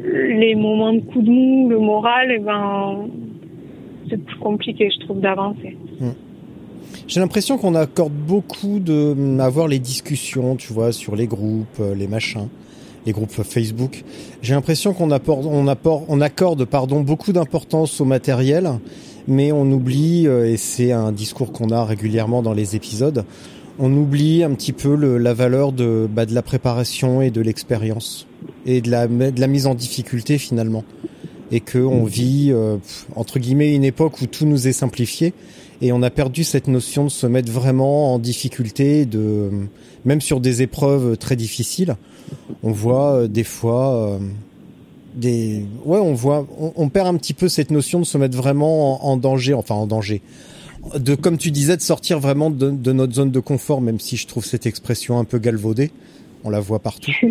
[0.02, 3.08] les moments de coup de mou, le moral, et ben
[4.08, 5.76] c'est plus compliqué je trouve d'avancer.
[7.08, 11.26] J'ai l'impression qu'on accorde beaucoup de hum, à voir les discussions, tu vois, sur les
[11.26, 12.48] groupes, euh, les machins,
[13.06, 14.04] les groupes Facebook.
[14.42, 18.70] J'ai l'impression qu'on apporte, on apporte, on accorde, pardon, beaucoup d'importance au matériel,
[19.28, 23.24] mais on oublie, euh, et c'est un discours qu'on a régulièrement dans les épisodes,
[23.78, 27.40] on oublie un petit peu le, la valeur de, bah, de la préparation et de
[27.40, 28.26] l'expérience
[28.64, 30.84] et de la, de la mise en difficulté finalement,
[31.50, 32.76] et que on vit euh,
[33.14, 35.34] entre guillemets une époque où tout nous est simplifié
[35.82, 39.50] et on a perdu cette notion de se mettre vraiment en difficulté de
[40.04, 41.96] même sur des épreuves très difficiles
[42.62, 44.18] on voit euh, des fois euh,
[45.14, 48.36] des ouais on voit on, on perd un petit peu cette notion de se mettre
[48.36, 50.22] vraiment en, en danger enfin en danger.
[50.96, 54.16] De comme tu disais de sortir vraiment de, de notre zone de confort même si
[54.16, 55.90] je trouve cette expression un peu galvaudée.
[56.44, 57.12] On la voit partout.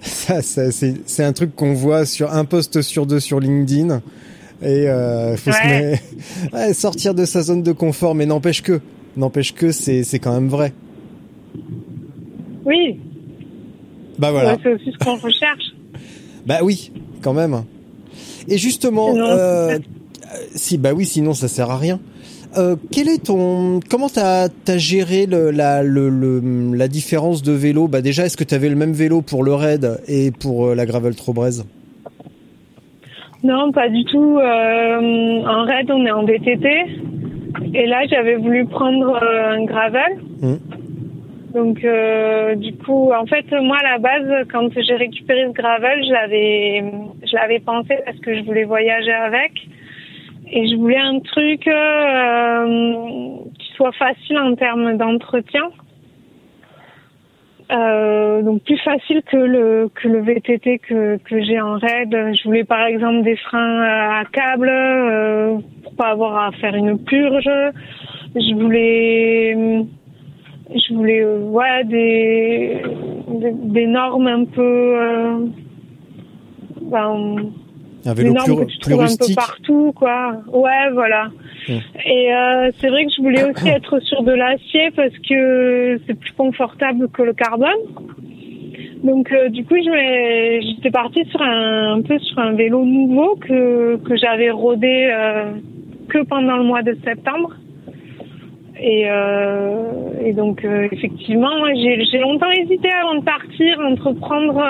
[0.00, 4.00] Ça, ça c'est c'est un truc qu'on voit sur un post sur deux sur LinkedIn
[4.62, 6.00] et euh, faut se Ouais.
[6.52, 8.80] ouais, sortir de sa zone de confort mais n'empêche que
[9.16, 10.72] n'empêche que c'est c'est quand même vrai
[12.64, 12.98] Oui,
[14.18, 15.74] bah voilà ouais, c'est aussi ce qu'on recherche.
[16.46, 17.62] Bah oui, quand même.
[18.48, 19.28] Et justement, euh,
[19.76, 19.78] euh,
[20.54, 22.00] si bah oui, sinon ça sert à rien.
[22.56, 27.52] Euh, quel est ton comment t'as as géré le, la le, le- la différence de
[27.52, 27.86] vélo?
[27.86, 30.86] Bah déjà, est-ce que t'avais le même vélo pour le raid et pour euh, la
[30.86, 31.50] gravel Trobrez
[33.42, 34.38] Non, pas du tout.
[34.38, 36.68] Euh, en raid, on est en VTT.
[37.74, 40.18] Et là, j'avais voulu prendre euh, un gravel.
[40.42, 40.58] Mhm.
[41.54, 46.04] Donc, euh, du coup, en fait, moi, à la base, quand j'ai récupéré ce gravel,
[46.04, 46.84] je l'avais,
[47.24, 49.52] je l'avais pensé parce que je voulais voyager avec.
[50.50, 55.70] Et je voulais un truc euh, qui soit facile en termes d'entretien.
[57.70, 62.10] Euh, donc plus facile que le que le VTT que que j'ai en raid.
[62.10, 66.98] Je voulais par exemple des freins à câble euh, pour pas avoir à faire une
[66.98, 67.50] purge.
[68.34, 69.84] Je voulais
[70.74, 72.82] je voulais euh, ouais des,
[73.28, 75.46] des des normes un peu euh,
[76.90, 77.52] ben,
[78.06, 79.36] Un vélo normes plus, que tu plus trouves un peu rustique.
[79.36, 80.32] partout, quoi.
[80.52, 81.30] Ouais, voilà.
[81.68, 86.14] Et euh, c'est vrai que je voulais aussi être sur de l'acier parce que c'est
[86.18, 87.68] plus confortable que le carbone.
[89.04, 93.96] Donc euh, du coup, j'étais partie sur un, un peu sur un vélo nouveau que
[93.96, 95.52] que j'avais rodé euh,
[96.08, 97.54] que pendant le mois de septembre.
[98.80, 99.92] Et, euh,
[100.24, 104.62] et donc effectivement, j'ai longtemps hésité avant de partir entre prendre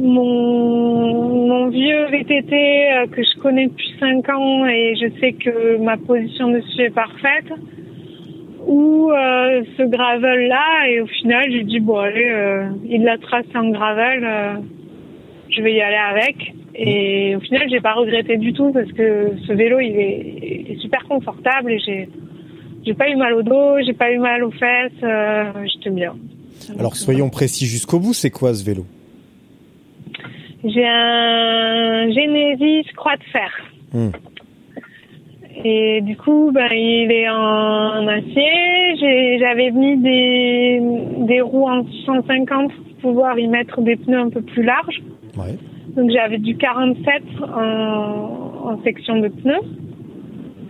[0.00, 5.96] mon, vieux VTT euh, que je connais depuis 5 ans et je sais que ma
[5.96, 7.52] position dessus est parfaite
[8.66, 13.18] ou euh, ce gravel là et au final j'ai dit bon allez euh, il l'a
[13.18, 14.62] tracé en gravel
[15.48, 19.32] je vais y aller avec et au final j'ai pas regretté du tout parce que
[19.46, 22.08] ce vélo il est, super confortable et j'ai
[22.86, 25.04] j'ai pas eu mal au dos j'ai pas eu mal aux fesses
[25.72, 26.14] j'étais bien
[26.78, 28.14] Alors soyons précis jusqu'au bout.
[28.14, 28.86] C'est quoi ce vélo?
[30.64, 33.50] J'ai un Genesis croix de fer.
[33.92, 34.10] Hmm.
[35.64, 39.38] Et du coup, ben, il est en acier.
[39.38, 40.80] J'avais mis des,
[41.26, 45.02] des roues en 650 pour pouvoir y mettre des pneus un peu plus larges.
[45.36, 45.56] Ouais.
[45.96, 49.66] Donc j'avais du 47 en, en section de pneus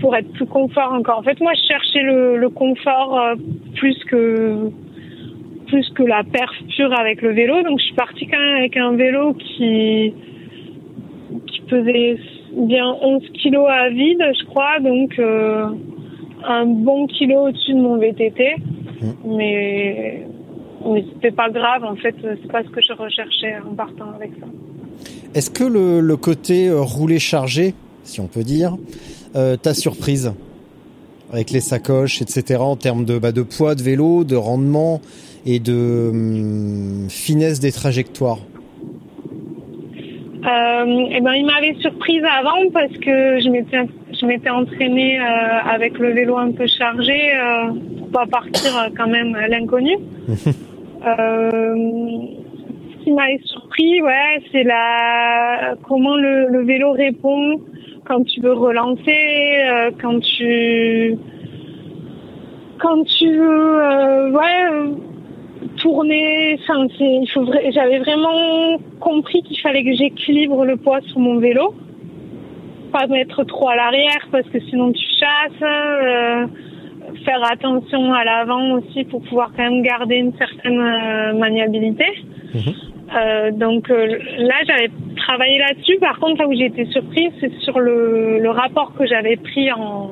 [0.00, 1.18] pour être plus confort encore.
[1.18, 3.34] En fait, moi, je cherchais le, le confort euh,
[3.76, 4.70] plus que
[5.70, 7.62] plus que la perf pure avec le vélo.
[7.62, 10.12] Donc je suis partie quand même avec un vélo qui
[11.46, 12.18] qui pesait
[12.56, 14.80] bien 11 kilos à vide, je crois.
[14.80, 15.66] Donc euh,
[16.44, 18.56] un bon kilo au-dessus de mon VTT.
[19.24, 20.26] Mais
[20.84, 21.84] mais c'était pas grave.
[21.84, 24.46] En fait, c'est pas ce que je recherchais en partant avec ça.
[25.34, 28.76] Est-ce que le, le côté euh, roulé chargé, si on peut dire,
[29.36, 30.32] euh, t'a surprise?
[31.32, 32.60] Avec les sacoches, etc.
[32.60, 35.00] En termes de, bah, de poids de vélo, de rendement
[35.46, 38.40] et de hum, finesse des trajectoires.
[40.40, 43.86] Euh, et ben, il m'avait surprise avant parce que je m'étais,
[44.18, 45.22] je m'étais entraînée euh,
[45.70, 49.96] avec le vélo un peu chargé euh, pour pas partir quand même à l'inconnu.
[51.02, 51.74] Euh,
[52.92, 57.58] ce qui m'avait surpris, ouais, c'est la comment le, le vélo répond
[58.10, 59.22] quand tu veux relancer,
[59.72, 61.16] euh, quand tu
[62.80, 64.90] quand tu veux, euh, ouais,
[65.76, 66.58] tourner.
[66.60, 67.44] Enfin, c'est, il faut.
[67.44, 71.74] vra- J'avais vraiment compris qu'il fallait que j'équilibre le poids sur mon vélo,
[72.92, 75.62] pas mettre trop à l'arrière parce que sinon tu chasses.
[75.62, 76.46] euh,
[77.24, 82.04] faire attention à l'avant aussi pour pouvoir quand même garder une certaine euh, maniabilité.
[83.14, 84.88] Euh, donc là, j'avais
[85.30, 85.98] travaillé là-dessus.
[86.00, 89.70] Par contre, là où j'ai été surprise, c'est sur le, le rapport que j'avais pris
[89.72, 90.10] en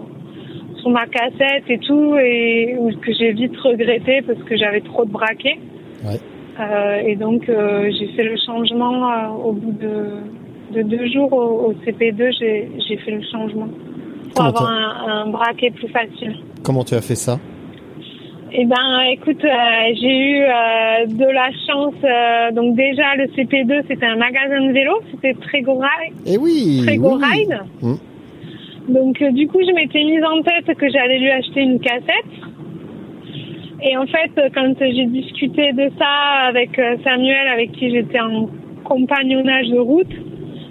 [0.81, 5.11] sur ma cassette et tout, et que j'ai vite regretté parce que j'avais trop de
[5.11, 5.59] braquets.
[6.05, 6.21] Ouais.
[6.61, 11.33] Euh, et donc euh, j'ai fait le changement euh, au bout de, de deux jours
[11.33, 12.71] au, au CP2.
[12.87, 16.37] J'ai fait le changement pour Comment avoir un, un braquet plus facile.
[16.62, 17.41] Comment tu as fait ça?
[18.51, 19.49] Eh ben, écoute, euh,
[20.01, 21.94] j'ai eu euh, de la chance.
[22.03, 25.01] euh, donc déjà, le CP2, c'était un magasin de vélo.
[25.11, 26.14] C'était Trego Ride.
[26.26, 26.82] Eh oui.
[26.86, 27.24] Trego oui.
[27.24, 27.59] Ride.
[27.82, 27.94] Mm.
[28.88, 32.32] Donc du coup, je m'étais mise en tête que j'allais lui acheter une cassette.
[33.82, 38.49] Et en fait, quand j'ai discuté de ça avec Samuel, avec qui j'étais en
[38.84, 40.11] compagnonnage de route,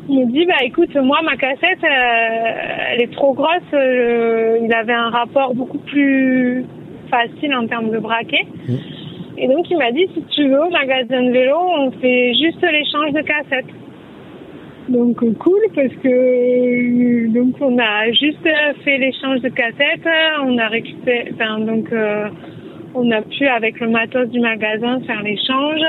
[0.10, 3.72] il me dit bah écoute, moi ma cassette, elle est trop grosse.
[3.72, 6.66] il avait un rapport beaucoup plus
[7.10, 8.46] facile en termes de braquet.
[9.38, 12.62] Et donc il m'a dit si tu veux au magasin de vélo, on fait juste
[12.62, 13.74] l'échange de cassettes.
[14.90, 18.48] Donc cool parce que donc on a juste
[18.84, 20.08] fait l'échange de cassettes,
[20.44, 22.30] on a récupéré, enfin donc euh,
[22.96, 25.82] on a pu avec le matos du magasin faire l'échange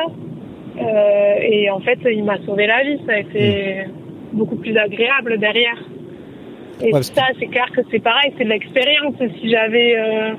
[0.80, 3.86] Euh, et en fait il m'a sauvé la vie, ça a été
[4.32, 5.80] beaucoup plus agréable derrière.
[6.80, 9.14] Et Ouais, ça c'est clair que c'est pareil, c'est de l'expérience.
[9.40, 10.34] Si j'avais euh,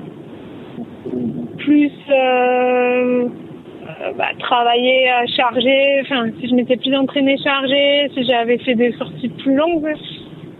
[1.58, 8.24] plus euh, euh, bah, travaillé à charger, enfin si je m'étais plus entraînée chargée, si
[8.24, 9.94] j'avais fait des sorties plus longues,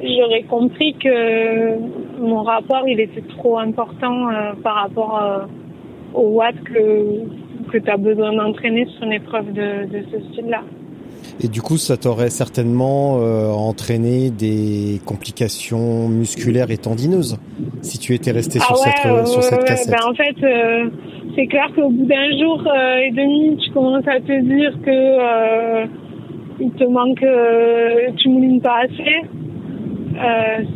[0.02, 1.76] j'aurais compris que
[2.18, 5.38] mon rapport il était trop important euh, par rapport euh,
[6.14, 10.62] au watt que, que tu as besoin d'entraîner sur une épreuve de, de ce style-là.
[11.42, 17.38] Et du coup, ça t'aurait certainement euh, entraîné des complications musculaires et tendineuses
[17.80, 19.64] si tu étais resté sur cette, euh, sur cette ouais.
[19.66, 19.90] cassette.
[19.90, 20.90] Ben, en fait, euh,
[21.34, 25.86] c'est clair qu'au bout d'un jour euh, et demi, tu commences à te dire que
[26.62, 27.24] il te manque,
[28.18, 29.22] tu moulines pas assez.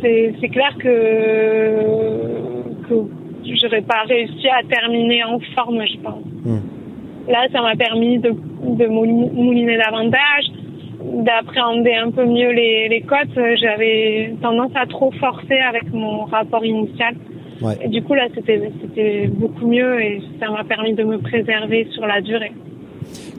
[0.01, 2.15] C'est c'est clair que
[2.89, 2.95] que
[3.61, 6.25] j'aurais pas réussi à terminer en forme, je pense.
[6.43, 6.59] Hmm.
[7.27, 8.33] Là, ça m'a permis de,
[8.65, 10.45] de mouli- mouliner davantage,
[11.23, 13.37] d'appréhender un peu mieux les, les côtes.
[13.61, 17.15] J'avais tendance à trop forcer avec mon rapport initial.
[17.61, 17.77] Ouais.
[17.83, 21.87] Et du coup, là, c'était c'était beaucoup mieux et ça m'a permis de me préserver
[21.93, 22.51] sur la durée.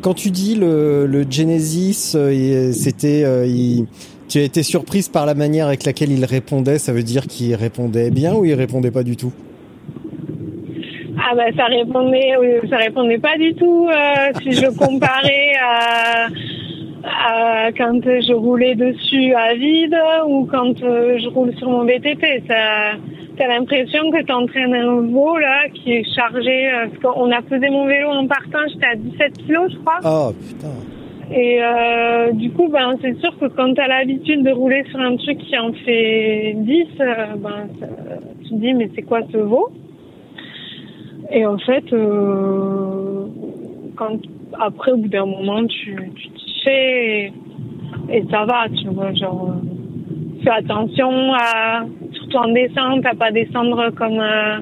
[0.01, 3.87] Quand tu dis le, le Genesis, euh, c'était, euh, il-
[4.29, 6.79] tu as été surprise par la manière avec laquelle il répondait.
[6.79, 9.33] Ça veut dire qu'il répondait bien ou il répondait pas du tout?
[11.29, 12.33] Ah bah ça répondait,
[12.71, 16.27] ça répondait pas du tout euh, si je comparais à,
[17.05, 19.97] à quand je roulais dessus à vide
[20.29, 22.45] ou quand euh, je roule sur mon VTT.
[22.47, 22.93] Ça,
[23.37, 26.69] t'as l'impression que t'entraînes un veau là qui est chargé.
[26.73, 29.99] euh, parce qu'on a pesé mon vélo en partant, j'étais à 17 kilos je crois.
[30.05, 30.75] Oh putain.
[31.35, 35.01] Et euh, du coup, ben, c'est sûr que quand tu as l'habitude de rouler sur
[35.01, 37.67] un truc qui en fait 10, euh, ben,
[38.45, 39.71] tu te dis, mais c'est quoi ce veau?
[41.31, 43.27] Et en fait, euh,
[43.97, 44.19] quand,
[44.61, 46.31] après, au bout d'un moment, tu tu
[46.65, 47.33] fais
[48.11, 53.33] et, ça va, tu vois, genre, euh, fais attention à, surtout en descente, à pas
[53.33, 54.59] descendre comme, euh,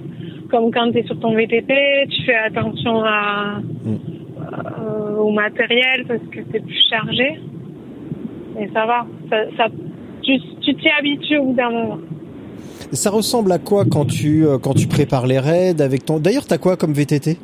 [0.51, 1.75] comme quand tu es sur ton VTT,
[2.09, 7.39] tu fais attention à, euh, au matériel parce que c'est plus chargé.
[8.61, 9.07] Et ça va.
[9.29, 9.67] Ça, ça,
[10.23, 11.99] tu t'y habitues au bout d'un moment.
[12.95, 16.19] Ça ressemble à quoi quand tu euh, quand tu prépares les raids avec ton.
[16.19, 17.37] D'ailleurs, t'as quoi comme VTT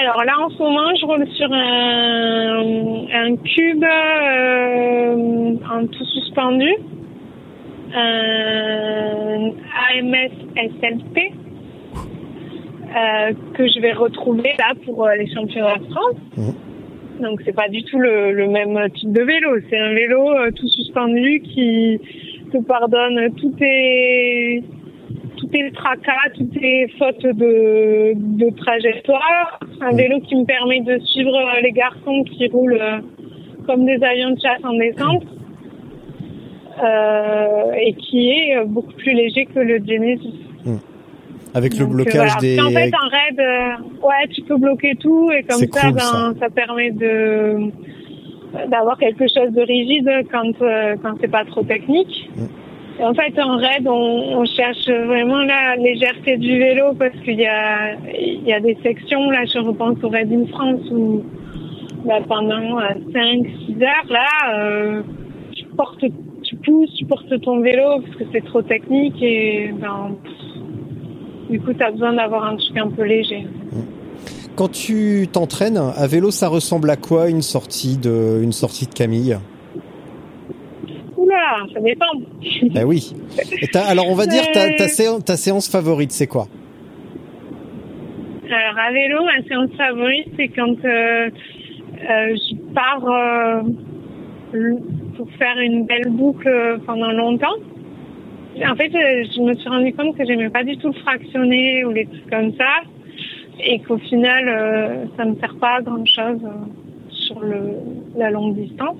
[0.00, 6.74] Alors là, en ce moment, je roule sur un, un cube euh, en tout suspendu.
[7.92, 9.50] Un
[9.90, 11.32] AMS SLP
[12.90, 16.16] euh, que je vais retrouver là pour euh, les championnats de France.
[16.36, 16.54] Mhm.
[17.22, 19.50] Donc c'est pas du tout le, le même type de vélo.
[19.68, 22.00] C'est un vélo euh, tout suspendu qui
[22.50, 24.62] te pardonne tous tes
[25.36, 29.60] tout est tracas, tout est faute de, de trajectoire.
[29.80, 31.32] Un vélo qui me permet de suivre
[31.62, 32.98] les garçons qui roulent euh,
[33.66, 35.24] comme des avions de chasse en descente.
[36.82, 40.50] Euh, et qui est beaucoup plus léger que le Genesis.
[41.54, 42.40] Avec le Donc, euh, blocage voilà.
[42.40, 42.60] des.
[42.60, 45.98] En fait, un raid, euh, ouais, tu peux bloquer tout et comme ça, cool, ben,
[45.98, 46.32] ça.
[46.38, 46.50] ça.
[46.50, 47.70] permet de
[48.68, 52.30] d'avoir quelque chose de rigide quand euh, quand c'est pas trop technique.
[52.36, 53.00] Mm.
[53.00, 57.40] Et en fait, en raid, on, on cherche vraiment la légèreté du vélo parce qu'il
[57.40, 61.22] y a il y a des sections là, je repense au raid in France où
[62.04, 65.02] bah, pendant 5-6 heures là, euh,
[65.52, 66.04] tu portes
[66.42, 70.16] tu pousses, tu portes ton vélo parce que c'est trop technique et ben
[71.50, 73.44] du coup, tu as besoin d'avoir un truc un peu léger.
[74.60, 78.92] Quand tu t'entraînes à vélo, ça ressemble à quoi une sortie de une sortie de
[78.92, 79.38] Camille?
[81.16, 82.04] Oula, ça dépend.
[82.74, 83.14] Ben oui.
[83.62, 86.46] Et alors on va dire ta, ta, séance, ta séance favorite, c'est quoi?
[88.44, 91.30] Alors, à vélo, ma séance favorite, c'est quand euh, euh,
[92.36, 93.62] je pars
[94.52, 94.72] euh,
[95.16, 97.56] pour faire une belle boucle euh, pendant longtemps.
[98.56, 101.82] En fait, euh, je me suis rendu compte que j'aimais pas du tout le fractionner
[101.86, 102.82] ou les trucs comme ça.
[103.64, 106.40] Et qu'au final, euh, ça me sert pas à grand chose
[107.10, 107.74] sur le,
[108.16, 108.96] la longue distance.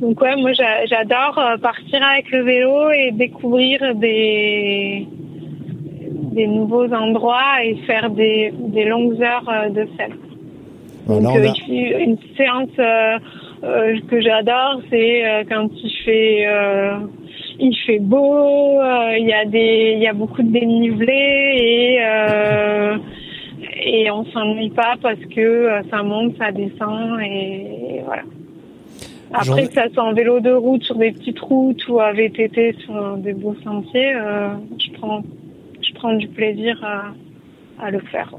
[0.00, 5.06] Donc ouais, moi j'a- j'adore euh, partir avec le vélo et découvrir des
[6.36, 10.12] des nouveaux endroits et faire des, des longues heures euh, de selle.
[11.06, 13.18] Voilà, Donc euh, a- une séance euh,
[13.64, 16.98] euh, que j'adore, c'est euh, quand il fait euh,
[17.58, 21.14] il fait beau, euh, il y a des il y a beaucoup de dénivelé
[21.56, 22.96] et euh,
[23.82, 28.22] et on s'ennuie pas parce que euh, ça monte, ça descend et, et voilà.
[29.32, 32.76] Après que ça soit en vélo de route sur des petites routes ou à VTT
[32.84, 34.48] sur des beaux sentiers, euh,
[34.78, 35.22] je prends
[35.82, 38.34] je prends du plaisir à, à le faire.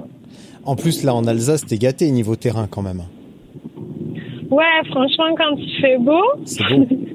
[0.64, 3.04] En plus là en Alsace, t'es gâté niveau terrain quand même.
[4.50, 6.24] Ouais, franchement, quand il fait beau.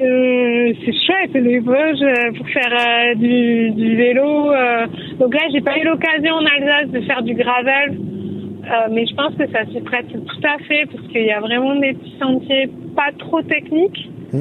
[0.00, 4.52] euh, c'est chouette les Vosges euh, pour faire euh, du, du vélo.
[4.52, 4.86] euh.
[5.18, 7.98] Donc là, j'ai pas eu l'occasion en Alsace de faire du gravel,
[8.64, 11.40] euh, mais je pense que ça s'y prête tout à fait parce qu'il y a
[11.40, 14.08] vraiment des petits sentiers pas trop techniques.
[14.32, 14.40] Mm.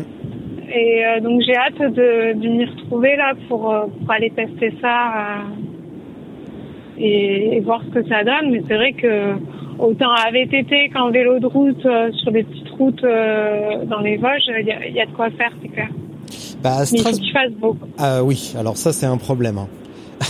[0.69, 5.07] Et euh, donc j'ai hâte de, de m'y retrouver là pour, pour aller tester ça
[5.07, 8.51] euh, et, et voir ce que ça donne.
[8.51, 9.33] Mais c'est vrai que
[9.79, 14.17] autant à VTT qu'en vélo de route euh, sur des petites routes euh, dans les
[14.17, 15.89] Vosges, il y y a de quoi faire, c'est clair.
[16.63, 17.77] Bah à Mais il faut Stras- qu'il fasse beau.
[17.97, 19.57] Ah oui, alors ça c'est un problème.
[19.59, 19.67] hein.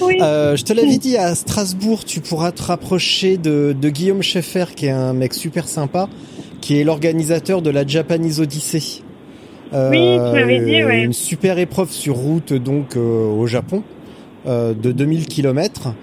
[0.00, 0.16] Oui.
[0.20, 4.64] Euh, je te l'avais dit à Strasbourg, tu pourras te rapprocher de, de Guillaume Schaeffer,
[4.74, 6.08] qui est un mec super sympa,
[6.60, 9.02] qui est l'organisateur de la Japanese Odyssey.
[9.74, 11.02] Euh, Oui, tu m'avais dit, ouais.
[11.04, 13.82] Une super épreuve sur route donc euh, au Japon
[14.46, 15.94] euh, de 2000 km.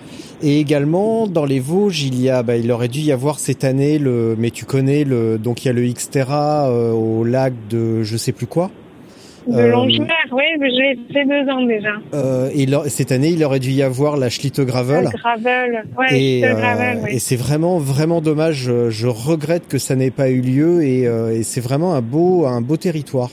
[0.47, 3.63] Et également dans les Vosges, il y a, bah, il aurait dû y avoir cette
[3.63, 7.51] année le, mais tu connais le, donc il y a le Xterra euh, au lac
[7.67, 8.69] de je sais plus quoi.
[9.47, 11.95] de euh, Longemer, oui, mais je l'ai fait deux ans déjà.
[12.13, 15.05] Euh, et il cette année, il aurait dû y avoir la Schlitte Gravel.
[15.05, 17.15] Le gravel, ouais, et, euh, gravel, oui.
[17.15, 18.57] et c'est vraiment vraiment dommage.
[18.65, 22.01] Je, je regrette que ça n'ait pas eu lieu et, euh, et c'est vraiment un
[22.03, 23.31] beau un beau territoire.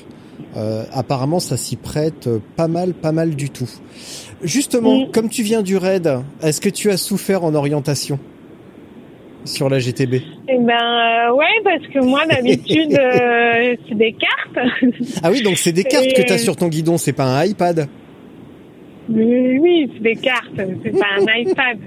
[0.56, 3.70] Euh, apparemment, ça s'y prête pas mal, pas mal du tout.
[4.42, 5.10] Justement, Mm.
[5.12, 6.08] comme tu viens du raid,
[6.42, 8.18] est-ce que tu as souffert en orientation
[9.44, 10.14] sur la GTB
[10.48, 14.66] Eh ben, euh, ouais, parce que moi, d'habitude, euh, c'est des cartes.
[15.22, 17.24] Ah oui, donc c'est des cartes Et, que tu as sur ton guidon, c'est pas
[17.24, 17.88] un iPad.
[19.08, 21.78] Mais oui, c'est des cartes, c'est pas un iPad.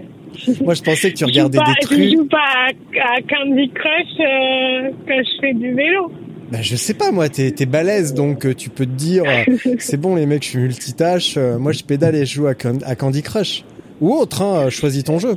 [0.61, 2.13] Moi, je pensais que tu Je regardais pas- des Je trucs.
[2.13, 6.11] joue pas à, à Candy Crush euh, quand je fais du vélo.
[6.51, 9.55] Bah, je sais pas, moi, t'es, t'es balèze, donc euh, tu peux te dire, euh,
[9.79, 12.53] c'est bon, les mecs, je suis multitâche, euh, moi, je pédale et je joue à,
[12.53, 13.63] Can- à Candy Crush.
[14.01, 15.35] Ou autre, hein, choisis ton jeu.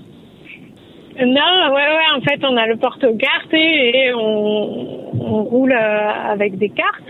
[1.20, 6.30] Non, ouais, ouais, en fait, on a le porte-carte et, et on, on roule euh,
[6.32, 7.04] avec des cartes.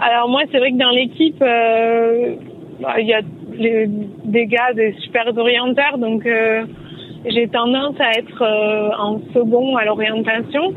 [0.00, 2.34] Alors moi, c'est vrai que dans l'équipe, euh,
[2.80, 3.20] bah, il y a
[3.54, 3.88] les-
[4.24, 6.26] des gars, des super orienteurs, donc
[7.28, 8.42] j'ai tendance à être
[8.98, 10.72] en second à l'orientation.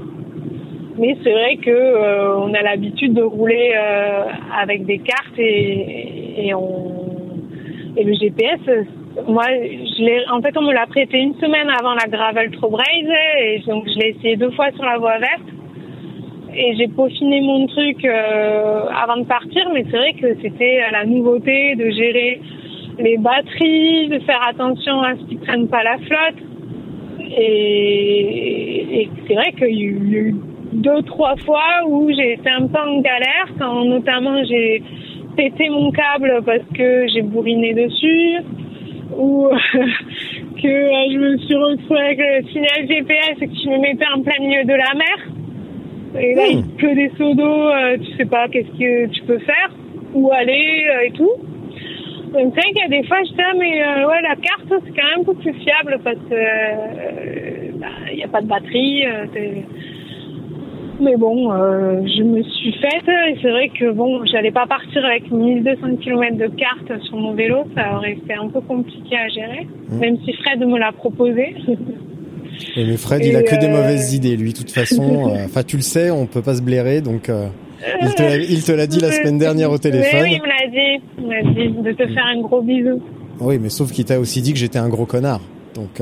[0.98, 4.26] Mais c'est vrai que euh, on a l'habitude de rouler euh,
[4.56, 7.04] avec des cartes et, et on
[7.96, 8.60] et le GPS.
[9.28, 12.70] Moi, je l'ai, en fait, on me l'a prêté une semaine avant la Gravel Pro
[12.70, 15.42] Braze et donc je l'ai essayé deux fois sur la voie verte.
[16.56, 21.06] Et j'ai peaufiné mon truc euh, avant de partir, mais c'est vrai que c'était la
[21.06, 22.42] nouveauté de gérer
[23.00, 26.44] les batteries, de faire attention à ce qu'ils prennent pas la flotte.
[27.36, 30.36] Et, et c'est vrai qu'il y a eu
[30.74, 34.84] deux, trois fois où j'ai été un peu en galère, quand notamment j'ai
[35.36, 38.38] pété mon câble parce que j'ai bourriné dessus.
[39.16, 39.50] ou
[40.62, 40.70] que
[41.12, 44.40] je me suis retrouvée avec le signal GPS et que tu me mettais en plein
[44.40, 46.22] milieu de la mer.
[46.22, 47.70] Et là, il pleut des seaux d'eau,
[48.02, 49.72] tu sais pas qu'est-ce que tu peux faire,
[50.14, 51.32] où aller et tout.
[52.34, 55.08] Donc, c'est qu'il y a des fois, je dis, mais ouais, la carte, c'est quand
[55.10, 59.04] même un peu plus fiable parce que bah, il n'y a pas de batterie.
[61.00, 65.04] Mais bon, euh, je me suis faite et c'est vrai que bon, j'allais pas partir
[65.06, 69.28] avec 1200 km de carte sur mon vélo, ça aurait été un peu compliqué à
[69.28, 69.98] gérer, mmh.
[70.00, 71.56] même si Fred me l'a proposé.
[72.78, 74.54] mais Fred, il a que des euh, mauvaises idées, lui.
[74.54, 77.30] De toute façon, euh, enfin, tu le sais, on peut pas se blairer, donc
[78.02, 78.14] il
[78.64, 80.22] te l'a dit la semaine dernière au téléphone.
[80.24, 83.02] oui, il me l'a dit, il m'a dit de te faire un gros bisou.
[83.40, 85.42] Oui, mais sauf qu'il t'a aussi dit que j'étais un gros connard,
[85.74, 86.02] donc.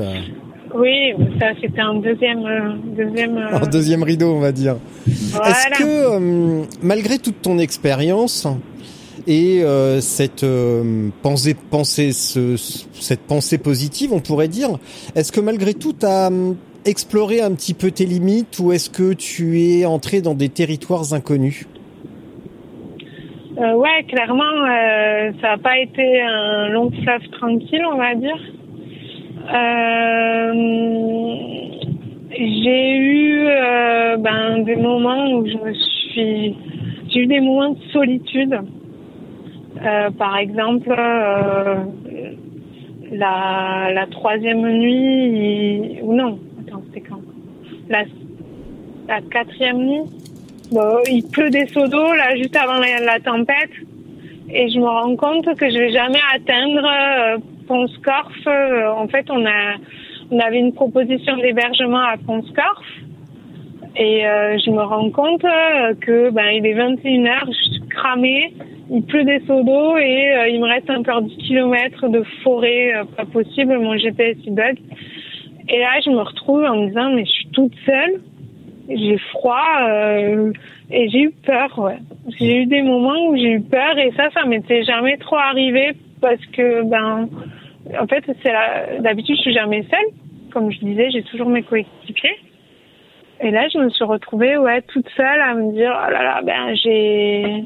[0.74, 3.36] Oui, ça c'était un deuxième, euh, deuxième.
[3.36, 4.76] Euh, un deuxième rideau, on va dire.
[5.06, 8.46] Est-ce que euh, malgré toute ton expérience
[9.26, 9.62] et
[10.00, 10.44] cette
[11.22, 14.78] pensée, pensée, ce, cette pensée positive, on pourrait dire,
[15.14, 16.30] est-ce que malgré tout, tu as
[16.84, 21.12] exploré un petit peu tes limites ou est-ce que tu es entré dans des territoires
[21.12, 21.68] inconnus?
[23.56, 24.66] Ouais, clairement,
[25.40, 28.40] ça n'a pas été un long fleuve tranquille, on va dire.
[29.48, 30.52] Euh,
[32.30, 36.56] j'ai eu euh, ben, des moments où je me suis...
[37.08, 38.58] J'ai eu des moments de solitude.
[39.84, 40.94] Euh, par exemple,
[43.12, 47.20] la, la troisième nuit, ou non, attends, c'était quand?
[47.88, 48.04] La,
[49.08, 50.02] la quatrième nuit,
[50.70, 53.70] bon, il pleut des seaux d'eau là juste avant la, la, tempête
[54.48, 59.44] et je me rends compte que je vais jamais atteindre Ponscorf, euh, en fait, on
[59.46, 59.76] a
[60.30, 62.82] on avait une proposition d'hébergement à Ponscorf.
[63.96, 68.54] Et euh, je me rends compte euh, que ben il est 21h, je suis cramée,
[68.90, 73.26] il pleut des seaux d'eau et il me reste encore 10 km de forêt, pas
[73.26, 74.78] possible, mon GPS il bug.
[75.68, 78.22] Et là, je me retrouve en me disant mais je suis toute seule,
[78.88, 79.76] j'ai froid
[80.90, 81.92] et j'ai eu peur.
[82.38, 85.92] J'ai eu des moments où j'ai eu peur et ça, ça m'était jamais trop arrivé
[86.22, 87.28] parce que ben
[88.00, 90.14] en fait, c'est d'habitude, je suis jamais seule.
[90.52, 92.38] Comme je disais, j'ai toujours mes coéquipiers.
[93.40, 96.40] Et là, je me suis retrouvée, ouais, toute seule à me dire, oh là là,
[96.44, 97.64] ben, j'ai,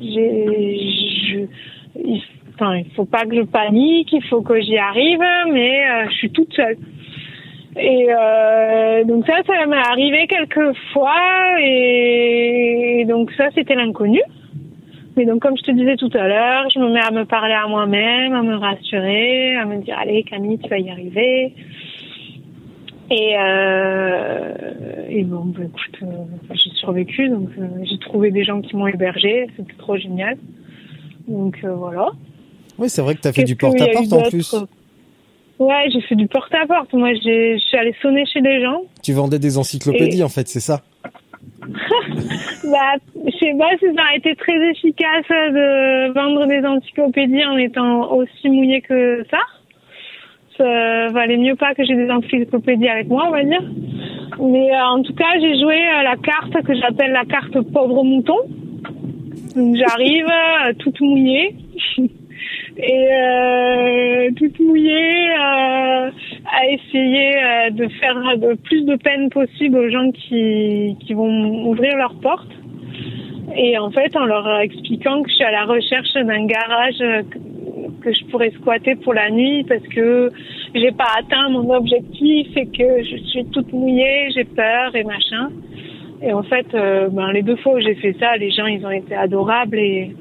[0.00, 0.78] j'ai,
[1.26, 1.38] je,
[2.04, 2.22] il,
[2.94, 6.52] faut pas que je panique, il faut que j'y arrive, mais euh, je suis toute
[6.54, 6.76] seule.
[7.76, 14.20] Et euh, donc ça, ça m'est arrivé quelques fois, et donc ça, c'était l'inconnu.
[15.18, 17.52] Mais donc, comme je te disais tout à l'heure, je me mets à me parler
[17.52, 21.54] à moi-même, à me rassurer, à me dire, allez, Camille, tu vas y arriver.
[23.10, 24.54] Et, euh,
[25.08, 28.86] et bon, bah, écoute, euh, j'ai survécu, donc euh, j'ai trouvé des gens qui m'ont
[28.86, 30.36] hébergé, c'était trop génial.
[31.26, 32.10] Donc voilà.
[32.78, 34.54] Oui, c'est vrai que tu as fait du porte-à-porte en plus.
[35.58, 36.92] Ouais, j'ai fait du porte-à-porte.
[36.92, 38.82] Moi, je suis allée sonner chez des gens.
[39.02, 40.82] Tu vendais des encyclopédies, en fait, c'est ça?
[42.64, 47.56] Bah, je sais pas si ça a été très efficace de vendre des encyclopédies en
[47.56, 49.38] étant aussi mouillé que ça.
[50.56, 53.62] Ça valait mieux pas que j'ai des encyclopédies avec moi, on va dire.
[54.40, 58.38] Mais euh, en tout cas, j'ai joué la carte que j'appelle la carte pauvre mouton.
[59.54, 61.54] J'arrive euh, toute mouillée.
[62.78, 66.10] et euh, toute mouillée euh,
[66.46, 71.66] à essayer euh, de faire le plus de peine possible aux gens qui, qui vont
[71.66, 72.52] ouvrir leurs portes.
[73.56, 76.98] Et en fait, en leur expliquant que je suis à la recherche d'un garage
[78.02, 80.30] que je pourrais squatter pour la nuit parce que
[80.74, 85.48] j'ai pas atteint mon objectif et que je suis toute mouillée, j'ai peur et machin.
[86.22, 88.90] Et en fait, ben, les deux fois où j'ai fait ça, les gens, ils ont
[88.90, 90.14] été adorables et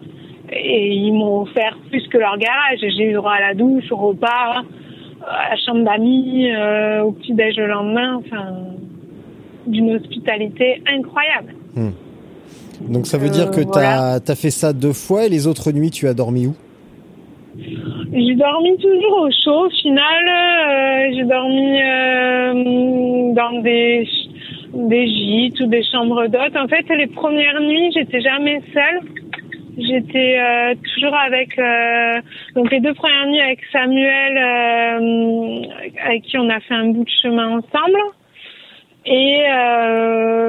[0.52, 2.80] et ils m'ont offert plus que leur garage.
[2.82, 4.64] J'ai eu droit à la douche, au repas,
[5.26, 8.56] à la chambre d'amis, euh, au petit déj le lendemain, enfin,
[9.66, 11.54] d'une hospitalité incroyable.
[11.76, 11.91] Hmm.
[12.82, 15.72] Donc ça veut dire que euh, tu as, fait ça deux fois et les autres
[15.72, 16.56] nuits tu as dormi où?
[17.58, 20.28] J'ai dormi toujours au chaud au final.
[20.28, 24.08] Euh, j'ai dormi euh, dans des,
[24.74, 26.56] des gîtes ou des chambres d'hôtes.
[26.56, 29.02] En fait, les premières nuits, j'étais jamais seule.
[29.78, 32.19] J'étais euh, toujours avec euh,
[32.55, 35.61] donc les deux premières nuits avec Samuel, euh,
[36.03, 37.99] avec qui on a fait un bout de chemin ensemble.
[39.05, 39.43] Et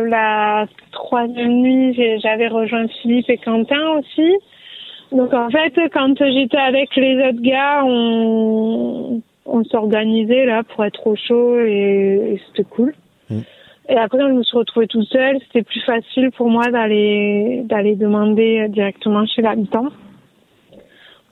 [0.08, 4.34] la troisième nuit, j'avais rejoint Philippe et Quentin aussi.
[5.12, 9.22] Donc en fait, quand j'étais avec les autres gars, on,
[9.70, 12.94] s'organisait là pour être au chaud et, et c'était cool.
[13.30, 13.40] Mm.
[13.90, 17.96] Et après, je me suis retrouvée toute seule, c'était plus facile pour moi d'aller d'aller
[17.96, 19.88] demander directement chez l'habitant.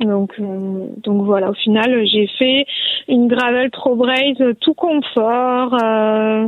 [0.00, 2.66] Donc, euh, donc voilà, au final, j'ai fait
[3.08, 6.46] une gravel trop braise tout confort, euh,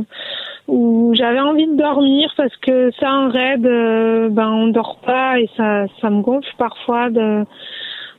[0.67, 5.39] où j'avais envie de dormir parce que ça, en raid, euh, ben on dort pas
[5.39, 7.45] et ça, ça me gonfle parfois de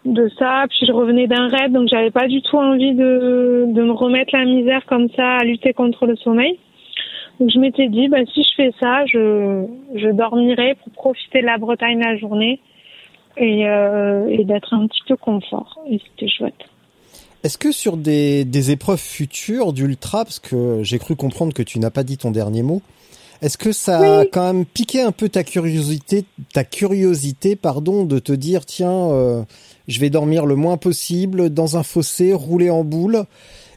[0.05, 0.65] de ça.
[0.69, 4.37] Puis je revenais d'un raid, donc j'avais pas du tout envie de de me remettre
[4.37, 6.59] la misère comme ça à lutter contre le sommeil.
[7.41, 9.65] Donc je m'étais dit, ben si je fais ça, je
[9.95, 12.61] je dormirai pour profiter de la Bretagne la journée
[13.39, 15.81] et, euh, et d'être un petit peu confort.
[15.91, 16.55] Et c'était chouette.
[17.43, 21.79] Est-ce que sur des, des épreuves futures d'ultra, parce que j'ai cru comprendre que tu
[21.79, 22.83] n'as pas dit ton dernier mot,
[23.41, 28.19] est-ce que ça a quand même piqué un peu ta curiosité, ta curiosité, pardon, de
[28.19, 29.43] te dire tiens, euh,
[29.89, 33.25] je vais dormir le moins possible dans un fossé, rouler en boule,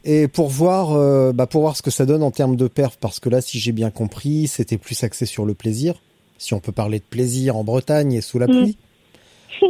[0.04, 2.96] et pour voir, euh, bah pour voir ce que ça donne en termes de perf,
[3.00, 5.94] parce que là, si j'ai bien compris, c'était plus axé sur le plaisir,
[6.38, 8.76] si on peut parler de plaisir en Bretagne et sous la pluie.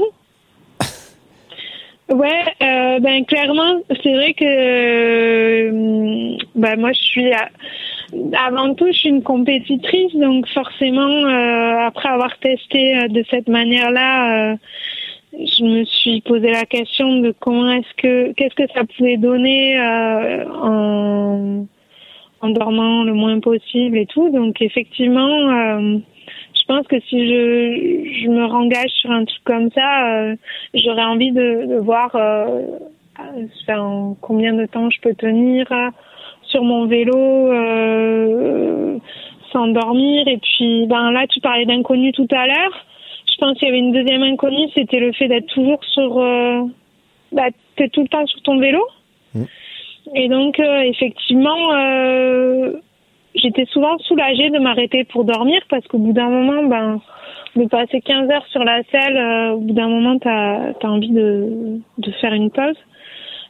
[2.11, 7.32] Ouais, euh, ben clairement, c'est vrai que euh, ben moi je suis
[8.37, 13.49] avant tout je suis une compétitrice, donc forcément euh, après avoir testé euh, de cette
[13.49, 14.57] manière-là, euh,
[15.39, 19.78] je me suis posé la question de comment est-ce que qu'est-ce que ça pouvait donner
[19.80, 21.66] en
[22.41, 24.30] en dormant le moins possible et tout.
[24.30, 26.01] Donc effectivement
[26.64, 30.37] je pense que si je, je me rengage sur un truc comme ça, euh,
[30.72, 32.78] j'aurais envie de, de voir euh,
[33.68, 35.91] en combien de temps je peux tenir euh,
[36.43, 38.99] sur mon vélo euh,
[39.53, 40.26] sans dormir.
[40.26, 42.87] Et puis, ben là, tu parlais d'inconnu tout à l'heure.
[43.35, 46.62] Je pense qu'il y avait une deuxième inconnue, c'était le fait d'être toujours sur, euh,
[47.32, 48.87] bah, t'es tout le temps sur ton vélo.
[49.35, 49.43] Mmh.
[50.14, 52.74] Et donc, euh, effectivement, euh,
[53.35, 57.01] j'étais souvent soulagée de m'arrêter pour dormir parce qu'au bout d'un moment, ben,
[57.57, 61.80] de passer 15 heures sur la selle, au bout d'un moment, tu as, envie de,
[61.99, 62.76] de faire une pause.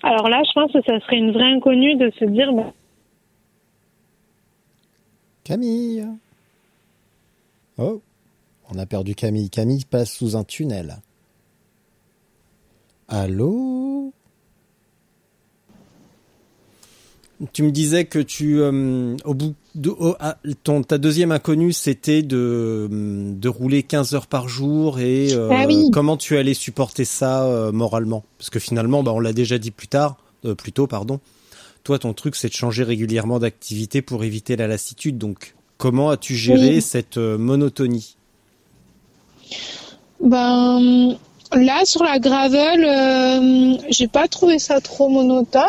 [0.02, 2.52] Alors là, je pense que ça serait une vraie inconnue de se dire...
[2.52, 2.72] Ben...
[5.44, 6.06] Camille
[7.76, 8.00] Oh,
[8.70, 9.50] on a perdu Camille.
[9.50, 10.98] Camille passe sous un tunnel.
[13.08, 14.12] Allô?
[17.52, 21.72] Tu me disais que tu, euh, au bout de, au, à, ton, ta deuxième inconnue,
[21.72, 25.90] c'était de, de rouler 15 heures par jour et euh, ah oui.
[25.92, 28.24] comment tu allais supporter ça euh, moralement?
[28.38, 31.20] Parce que finalement, bah, on l'a déjà dit plus tard, euh, plus tôt, pardon.
[31.82, 35.18] Toi, ton truc, c'est de changer régulièrement d'activité pour éviter la lassitude.
[35.18, 36.82] Donc, comment as-tu géré Oui.
[36.82, 38.16] cette euh, monotonie?
[40.20, 41.16] Ben
[41.52, 45.62] là sur la gravel, euh, j'ai pas trouvé ça trop monotone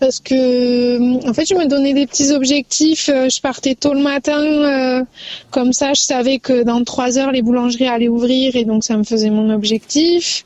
[0.00, 3.08] parce que euh, en fait je me donnais des petits objectifs.
[3.08, 5.06] Euh, Je partais tôt le matin,
[5.50, 8.96] comme ça je savais que dans trois heures les boulangeries allaient ouvrir et donc ça
[8.96, 10.44] me faisait mon objectif.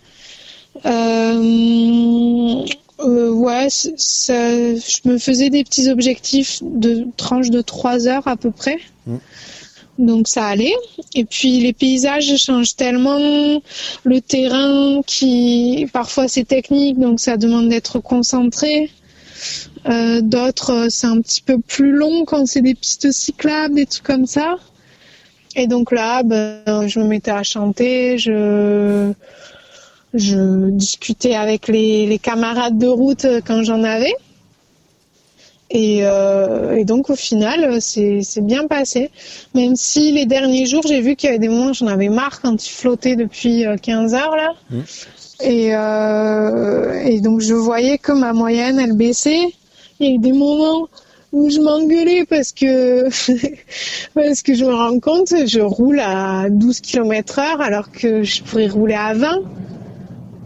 [0.84, 0.90] Ouais,
[3.70, 8.78] je me faisais des petits objectifs de tranche de trois heures à peu près.
[9.98, 10.74] Donc ça allait.
[11.14, 13.60] Et puis les paysages changent tellement,
[14.04, 18.90] le terrain qui parfois c'est technique, donc ça demande d'être concentré.
[19.86, 24.04] Euh, D'autres c'est un petit peu plus long quand c'est des pistes cyclables, des trucs
[24.04, 24.56] comme ça.
[25.56, 29.12] Et donc là, ben, je me mettais à chanter, je
[30.14, 34.14] je discutais avec les, les camarades de route euh, quand j'en avais.
[35.70, 39.10] Et, euh, et donc au final, euh, c'est bien passé.
[39.54, 42.08] Même si les derniers jours, j'ai vu qu'il y avait des moments où j'en avais
[42.08, 44.52] marre quand il flottait depuis euh, 15 heures là.
[44.70, 44.80] Mmh.
[45.40, 49.52] Et, euh, et donc je voyais que ma moyenne, elle baissait.
[50.00, 50.88] Il y a eu des moments
[51.32, 53.04] où je m'engueulais parce que
[54.14, 58.42] parce que je me rends compte, je roule à 12 km heure alors que je
[58.42, 59.42] pourrais rouler à 20.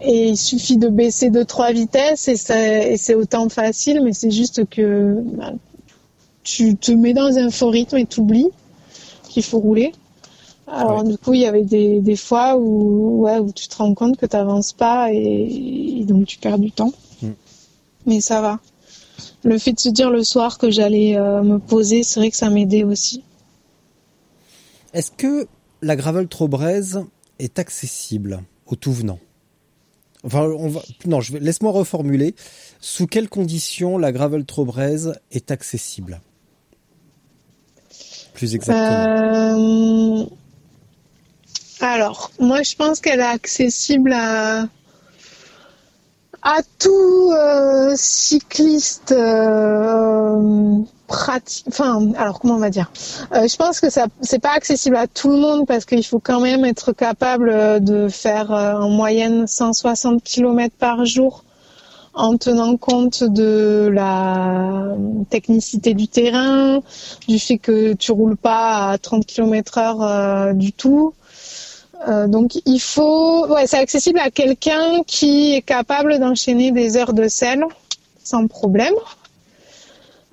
[0.05, 4.67] Et il suffit de baisser de trois vitesses et, c'est autant facile, mais c'est juste
[4.69, 5.53] que bah,
[6.43, 8.49] tu te mets dans un faux rythme et t'oublies
[9.29, 9.93] qu'il faut rouler.
[10.67, 11.11] Alors Ouais.
[11.11, 14.17] du coup, il y avait des, des fois où, ouais, où tu te rends compte
[14.17, 16.91] que tu n'avances pas et, et donc tu perds du temps.
[17.21, 17.29] Mm.
[18.05, 18.59] Mais ça va.
[19.43, 22.37] Le fait de se dire le soir que j'allais euh, me poser, c'est vrai que
[22.37, 23.23] ça m'aidait aussi.
[24.93, 25.47] Est-ce que
[25.81, 27.03] la gravel trop braise
[27.39, 29.19] est accessible aux tout venants
[30.23, 32.35] Non, laisse-moi reformuler.
[32.79, 36.21] Sous quelles conditions la gravel trop braise est accessible?
[38.33, 40.21] Plus exactement.
[40.21, 40.25] Euh,
[41.81, 44.67] Alors, moi, je pense qu'elle est accessible à
[46.45, 50.81] à tout euh, cycliste euh,
[51.13, 51.65] pratique.
[51.67, 52.91] Enfin, alors comment on va dire?
[53.33, 56.19] Euh, Je pense que ça, c'est pas accessible à tout le monde parce qu'il faut
[56.19, 61.43] quand même être capable euh, de faire euh, en moyenne 160 km par jour
[62.15, 64.95] en tenant compte de la
[65.29, 66.79] technicité du terrain,
[67.27, 71.15] du fait que tu roules pas à 30 km heure du tout.
[72.27, 77.27] donc il faut, ouais, c'est accessible à quelqu'un qui est capable d'enchaîner des heures de
[77.27, 77.65] sel
[78.23, 78.93] sans problème.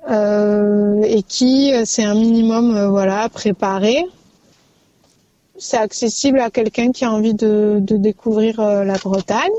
[0.08, 4.04] Euh, et qui euh, c'est un minimum euh, voilà préparé.
[5.58, 9.50] C'est accessible à quelqu'un qui a envie de, de découvrir la Bretagne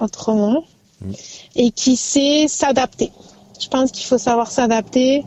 [0.00, 0.64] autrement
[1.00, 1.12] mm.
[1.54, 3.12] et qui sait s'adapter.
[3.60, 5.24] Je pense qu'il faut savoir s'adapter,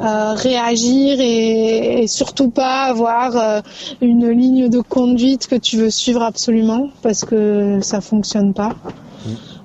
[0.00, 3.62] euh, réagir et, et, surtout pas avoir
[4.02, 8.74] une ligne de conduite que tu veux suivre absolument parce que ça fonctionne pas.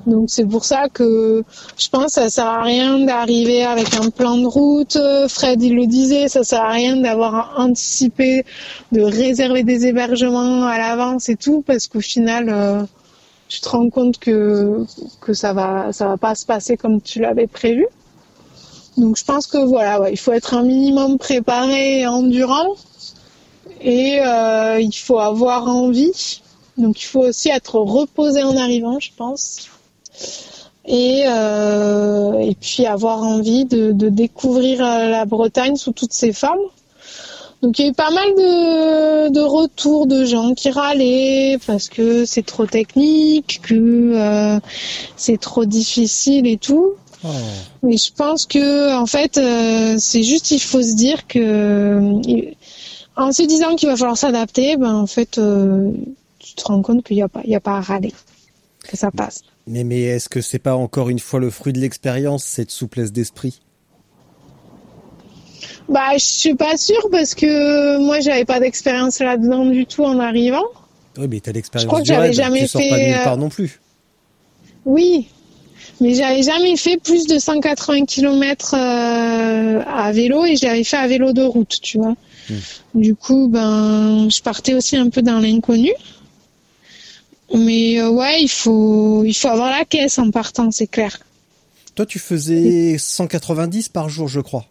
[0.06, 1.44] Donc c'est pour ça que
[1.78, 4.98] je pense que ça sert à rien d'arriver avec un plan de route.
[5.28, 8.46] Fred il le disait, ça sert à rien d'avoir anticipé,
[8.92, 12.84] de réserver des hébergements à l'avance et tout, parce qu'au final euh,
[13.48, 14.86] tu te rends compte que
[15.22, 17.88] que ça va ça va pas se passer comme tu l'avais prévu.
[18.98, 22.76] Donc je pense que voilà, ouais, il faut être un minimum préparé et endurant
[23.82, 26.42] et euh, il faut avoir envie.
[26.78, 29.70] Donc il faut aussi être reposé en arrivant, je pense
[30.88, 36.32] et, euh, et puis avoir envie de, de, découvrir euh, la Bretagne sous toutes ses
[36.32, 36.60] formes.
[37.62, 41.90] Donc il y a eu pas mal de, de retours de gens qui râlaient parce
[41.90, 43.74] que c'est trop technique, que
[44.14, 44.60] euh,
[45.16, 46.94] c'est trop difficile et tout.
[47.24, 47.28] Oh.
[47.82, 52.52] Mais je pense que en fait euh, c'est juste il faut se dire que
[53.16, 55.40] en se disant qu'il va falloir s'adapter, ben en fait
[56.40, 58.14] tu te rends compte qu'il n'y a pas il y a pas à râler,
[58.88, 59.42] que ça passe.
[59.68, 63.12] Mais, mais est-ce que c'est pas encore une fois le fruit de l'expérience, cette souplesse
[63.12, 63.62] d'esprit?
[65.88, 70.20] Bah, je suis pas sûre parce que moi, j'avais pas d'expérience là-dedans du tout en
[70.20, 70.66] arrivant.
[71.18, 73.50] Oui, mais t'as l'expérience du que jamais tu sors pas de nulle part euh, non
[73.50, 73.80] plus.
[74.86, 75.28] Oui,
[76.02, 81.08] mais j'avais jamais fait plus de 180 km euh, à vélo et j'avais fait à
[81.08, 82.16] vélo de route, tu vois.
[82.50, 82.56] Hmm.
[82.96, 85.92] Du coup, ben, je partais aussi un peu dans l'inconnu.
[87.54, 91.20] Mais euh, ouais, il faut, il faut avoir la caisse en partant, c'est clair.
[91.94, 94.66] Toi, tu faisais 190 par jour, je crois.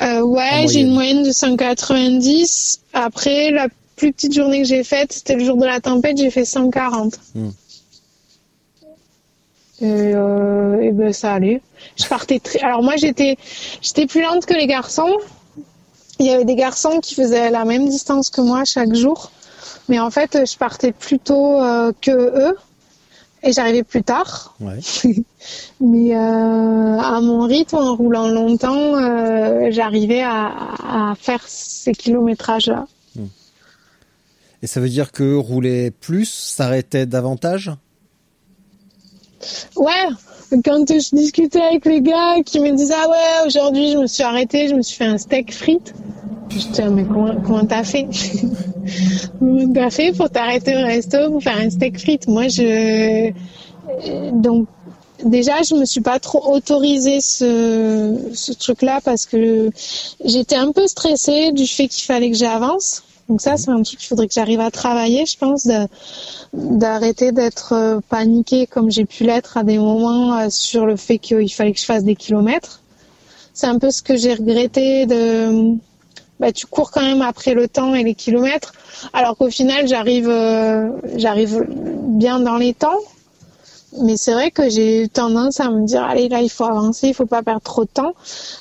[0.00, 2.80] Euh, ouais, j'ai une moyenne de 190.
[2.92, 6.30] Après, la plus petite journée que j'ai faite, c'était le jour de la tempête, j'ai
[6.30, 7.18] fait 140.
[7.34, 7.50] Hmm.
[9.82, 11.62] Et, euh, et, ben ça allait.
[11.96, 12.60] Je partais très.
[12.60, 13.36] Alors moi j'étais,
[13.80, 15.16] j'étais plus lente que les garçons.
[16.18, 19.32] Il y avait des garçons qui faisaient la même distance que moi chaque jour.
[19.90, 22.56] Mais en fait, je partais plus tôt euh, que eux
[23.42, 24.56] et j'arrivais plus tard.
[25.80, 32.86] Mais euh, à mon rythme, en roulant longtemps, euh, j'arrivais à, faire ces kilométrages-là.
[33.16, 33.26] Hmm.
[34.62, 37.72] Et ça veut dire que rouler plus s'arrêtait davantage?
[39.74, 40.06] Ouais,
[40.64, 44.22] quand je discutais avec les gars qui me disaient ah ouais aujourd'hui je me suis
[44.22, 45.94] arrêté, je me suis fait un steak frites.
[46.48, 48.08] Putain mais comment comment t'as fait?
[49.38, 52.26] Comment t'as fait pour t'arrêter au resto pour faire un steak frites?
[52.26, 53.30] Moi je
[54.32, 54.66] donc
[55.24, 59.70] déjà je me suis pas trop autorisé ce ce truc là parce que
[60.24, 63.04] j'étais un peu stressée du fait qu'il fallait que j'avance.
[63.30, 65.68] Donc ça, c'est un truc qu'il faudrait que j'arrive à travailler, je pense,
[66.52, 71.18] d'arrêter d'être euh, paniquée comme j'ai pu l'être à des moments euh, sur le fait
[71.18, 72.82] qu'il fallait que je fasse des kilomètres.
[73.54, 75.76] C'est un peu ce que j'ai regretté de...
[76.40, 78.72] Bah, tu cours quand même après le temps et les kilomètres,
[79.12, 82.98] alors qu'au final, j'arrive, euh, j'arrive bien dans les temps,
[83.98, 87.14] mais c'est vrai que j'ai tendance à me dire allez là il faut avancer, il
[87.14, 88.14] faut pas perdre trop de temps.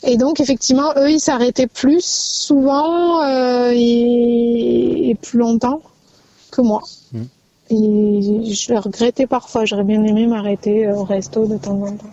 [0.04, 5.82] Et donc effectivement eux ils s'arrêtaient plus souvent euh, et, plus longtemps
[6.52, 6.82] que moi.
[7.14, 7.24] Hmm.
[7.72, 9.66] Et je le regrettais parfois.
[9.66, 12.10] J'aurais bien aimé m'arrêter au resto de temps en temps.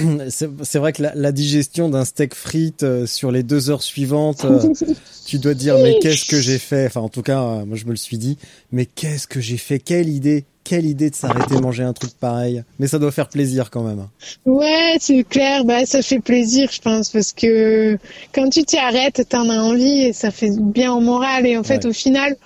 [0.28, 4.72] c'est vrai que la, digestion d'un steak frites euh, sur les deux heures suivantes, euh,
[5.26, 6.86] tu dois dire mais qu'est-ce que j'ai fait?
[6.86, 8.38] Enfin en tout cas, euh, moi je me le suis dit,
[8.72, 9.78] mais qu'est-ce que j'ai fait?
[9.78, 12.62] Quelle idée quelle idée de s'arrêter manger un truc pareil.
[12.78, 14.06] Mais ça doit faire plaisir quand même.
[14.46, 15.64] Ouais, c'est clair.
[15.64, 17.98] Bah, ça fait plaisir, je pense, parce que
[18.32, 21.44] quand tu t'y arrêtes, t'en as envie et ça fait bien au moral.
[21.44, 22.36] Et en fait, au final,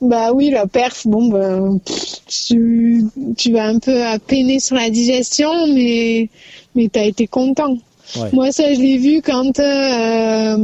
[0.00, 1.60] bah oui, la perf, bon, bah,
[2.26, 3.04] tu,
[3.36, 6.30] tu vas un peu à peiner sur la digestion, mais,
[6.74, 7.76] mais t'as été content.
[8.32, 10.56] Moi, ça, je l'ai vu quand euh,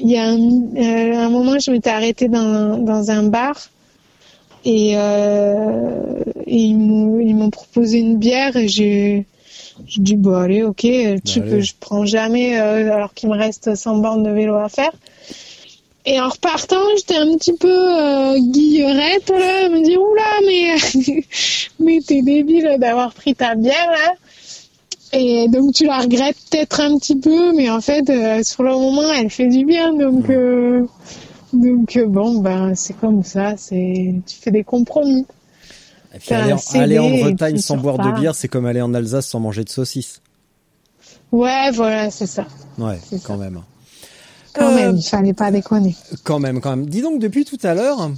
[0.00, 3.68] il y a un, euh, un moment, je m'étais arrêtée dans, dans un bar
[4.64, 9.26] et, euh, et ils m'ont proposé une bière et j'ai
[9.86, 13.36] Je dis bon allez ok, le truc que je prends jamais euh, alors qu'il me
[13.36, 14.92] reste 100 bornes de vélo à faire.
[16.06, 21.24] Et en repartant, j'étais un petit peu euh, guillerette là, elle me dit oula mais
[21.80, 24.14] mais t'es débile d'avoir pris ta bière là.
[25.12, 28.72] Et donc tu la regrettes peut-être un petit peu, mais en fait euh, sur le
[28.72, 30.86] moment elle fait du bien donc euh,
[31.54, 35.26] donc euh, bon ben c'est comme ça, c'est tu fais des compromis.
[36.14, 38.48] Et puis T'as aller, en- CD aller en et Bretagne sans boire de bière, c'est
[38.48, 40.20] comme aller en Alsace sans manger de saucisses.
[41.32, 42.46] Ouais voilà c'est ça.
[42.78, 43.60] Ouais, quand même.
[44.52, 45.96] Quand Euh, même, il fallait pas déconner.
[46.22, 46.86] Quand même, quand même.
[46.86, 48.10] Dis donc, depuis tout à l'heure,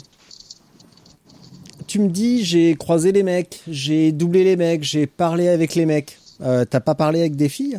[1.86, 5.86] tu me dis, j'ai croisé les mecs, j'ai doublé les mecs, j'ai parlé avec les
[5.86, 6.18] mecs.
[6.42, 7.78] Euh, T'as pas parlé avec des filles?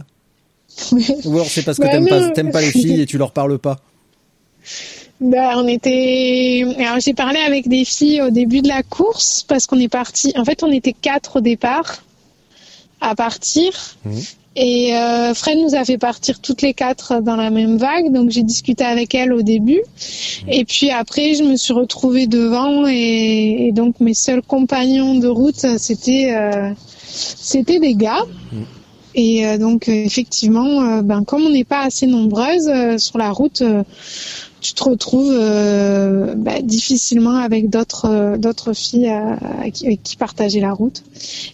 [0.91, 3.31] Ou alors c'est parce que Bah t'aimes pas, t'aimes pas les filles et tu leur
[3.31, 3.77] parles pas?
[5.19, 6.63] Bah, on était.
[6.79, 10.33] Alors, j'ai parlé avec des filles au début de la course parce qu'on est parti.
[10.37, 12.03] En fait, on était quatre au départ
[13.01, 13.71] à partir.
[14.05, 14.21] Mhm.
[14.59, 18.11] Et euh, Fred nous a fait partir toutes les quatre dans la même vague.
[18.11, 19.81] Donc, j'ai discuté avec elle au début.
[20.47, 22.87] Et puis après, je me suis retrouvée devant.
[22.87, 26.71] Et, et donc, mes seuls compagnons de route, c'était euh,
[27.07, 28.25] c'était des gars.
[29.15, 33.31] Et euh, donc, effectivement, euh, ben, comme on n'est pas assez nombreuses euh, sur la
[33.31, 33.83] route, euh,
[34.59, 39.37] tu te retrouves euh, bah, difficilement avec d'autres euh, d'autres filles à-
[39.71, 41.03] qui, qui partager la route.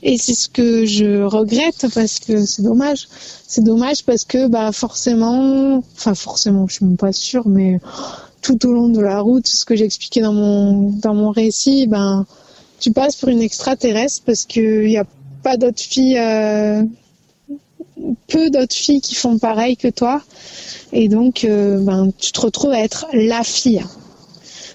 [0.04, 3.08] Et c'est ce que je regrette parce que c'est dommage.
[3.48, 7.80] C'est dommage parce que bah forcément, enfin forcément, je suis même pas sûre, mais
[8.42, 12.26] tout au long de la route, ce que j'expliquais dans mon dans mon récit, ben
[12.80, 15.06] tu passes pour une extraterrestre parce que y a
[15.44, 16.18] pas d'autres filles.
[16.18, 16.84] euh,
[18.28, 20.22] peu d'autres filles qui font pareil que toi
[20.94, 23.84] et donc euh, ben tu te retrouves à être la fille.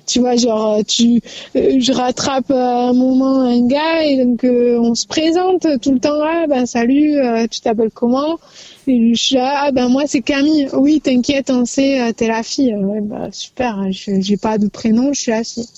[0.06, 1.20] Tu vois genre euh, tu
[1.54, 6.00] euh, je rattrape un moment un gars et donc euh, on se présente tout le
[6.00, 6.20] temps.
[6.22, 7.16] Ah ben salut
[7.50, 8.38] tu t'appelles comment?
[8.86, 10.68] Et je suis là ah ben moi c'est Camille.
[10.72, 12.74] Oui t'inquiète on sait t'es la fille.
[12.74, 15.68] Ouais bah super je- j'ai pas de prénom je suis la fille.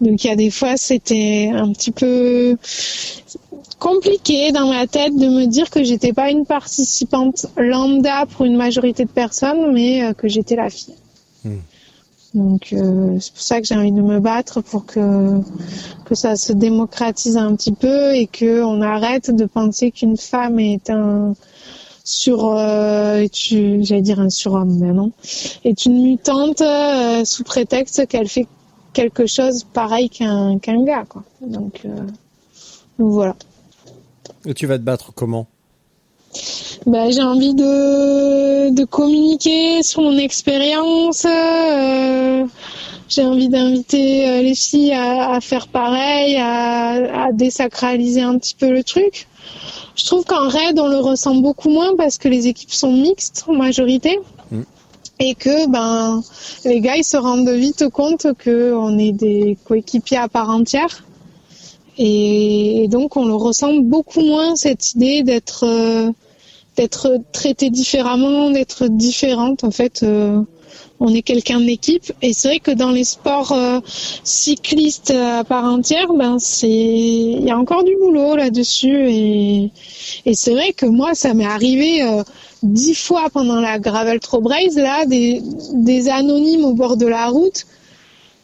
[0.00, 2.56] Donc il y a des fois c'était un petit peu
[3.80, 8.56] compliqué dans ma tête de me dire que j'étais pas une participante lambda pour une
[8.56, 10.94] majorité de personnes, mais euh, que j'étais la fille.
[11.44, 11.58] Hmm.
[12.34, 15.40] Donc euh, c'est pour ça que j'ai envie de me battre pour que
[16.04, 20.60] que ça se démocratise un petit peu et que on arrête de penser qu'une femme
[20.60, 21.34] est un
[22.04, 25.10] sur euh, j'allais dire un surhomme mais non
[25.64, 28.46] est une mutante euh, sous prétexte qu'elle fait
[28.92, 31.24] quelque chose pareil qu'un qu'un gars quoi.
[31.40, 31.96] Donc, euh,
[32.98, 33.36] donc voilà.
[34.46, 35.46] Et tu vas te battre comment
[36.86, 41.24] Bah, j'ai envie de, de communiquer sur mon expérience.
[41.26, 42.44] euh,
[43.08, 48.54] j'ai envie d'inviter euh, les filles à, à faire pareil, à, à désacraliser un petit
[48.54, 49.26] peu le truc.
[49.96, 53.44] Je trouve qu'en raid, on le ressent beaucoup moins parce que les équipes sont mixtes
[53.48, 54.18] en majorité.
[54.50, 54.62] Mm.
[55.22, 56.22] Et que ben
[56.64, 61.04] les gars ils se rendent vite compte que on est des coéquipiers à part entière.
[62.02, 66.10] Et, donc on le ressent beaucoup moins cette idée d'être euh,
[66.76, 69.64] d'être traité différemment, d'être différente.
[69.64, 70.40] En fait, euh,
[70.98, 72.10] on est quelqu'un d'équipe.
[72.22, 73.80] Et c'est vrai que dans les sports euh,
[74.24, 79.10] cyclistes à part entière, ben c'est il y a encore du boulot là-dessus.
[79.10, 79.70] Et,
[80.32, 82.00] c'est vrai que moi, ça m'est arrivé
[82.62, 87.66] dix fois pendant la Gravel Trail Race là, des anonymes au bord de la route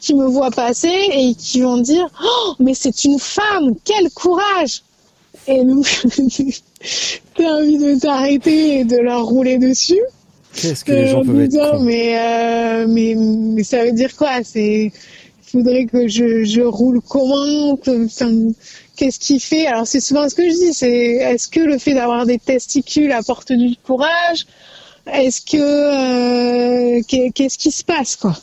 [0.06, 4.82] qui me voient passer et qui vont dire oh mais c'est une femme quel courage!
[5.48, 5.86] Et donc
[7.36, 10.00] t'as envie de t'arrêter et de leur rouler dessus?
[10.54, 11.80] Qu'est-ce que les gens Euh, peuvent être putain, cons?
[11.80, 14.42] mais, euh, mais mais ça veut dire quoi?
[14.42, 17.76] C'est il faudrait que je, je roule comment?
[18.96, 19.66] Qu'est-ce qui fait?
[19.66, 20.88] Alors c'est souvent ce que je dis c'est
[21.30, 24.46] est-ce que le fait d'avoir des testicules apporte du courage?
[25.12, 25.56] Est-ce que
[26.98, 28.34] euh, qu'est- qu'est-ce qui se passe quoi?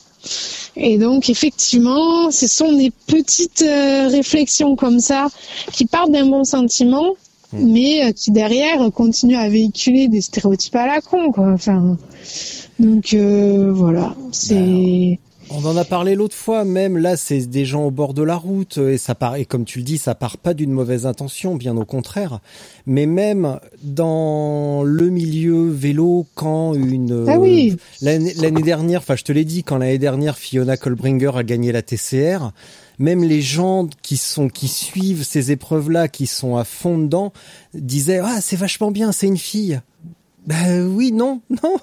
[0.76, 5.28] Et donc effectivement, ce sont des petites euh, réflexions comme ça
[5.72, 7.16] qui partent d'un bon sentiment,
[7.54, 11.52] mais euh, qui derrière continuent à véhiculer des stéréotypes à la con, quoi.
[11.52, 11.98] Enfin,
[12.80, 15.20] donc euh, voilà, c'est
[15.56, 18.36] On en a parlé l'autre fois, même là, c'est des gens au bord de la
[18.36, 21.56] route et ça part, et comme tu le dis, ça part pas d'une mauvaise intention,
[21.56, 22.40] bien au contraire.
[22.88, 27.78] Mais même dans le milieu vélo, quand une Ah oui.
[28.02, 31.72] l'année l'année dernière, enfin je te l'ai dit, quand l'année dernière Fiona Kolbringer a gagné
[31.72, 32.52] la TCR,
[32.98, 37.32] même les gens qui sont qui suivent ces épreuves-là, qui sont à fond dedans,
[37.76, 39.82] disaient ah c'est vachement bien, c'est une fille.
[40.48, 41.78] Bah oui, non, non.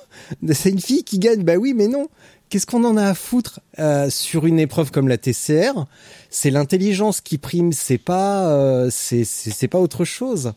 [0.53, 1.45] C'est une fille qui gagne.
[1.45, 2.09] Bah oui, mais non.
[2.51, 5.87] Qu'est-ce qu'on en a à foutre euh, sur une épreuve comme la TCR
[6.31, 7.73] C'est l'intelligence qui prime.
[7.73, 10.53] C'est pas, euh, c'est c'est c'est pas autre chose.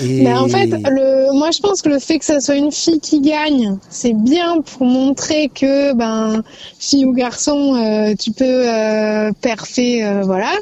[0.00, 0.22] Et...
[0.22, 3.00] Mais en fait, le, moi je pense que le fait que ça soit une fille
[3.00, 6.42] qui gagne, c'est bien pour montrer que ben
[6.78, 10.52] fille ou garçon, euh, tu peux euh, perfer, euh, voilà.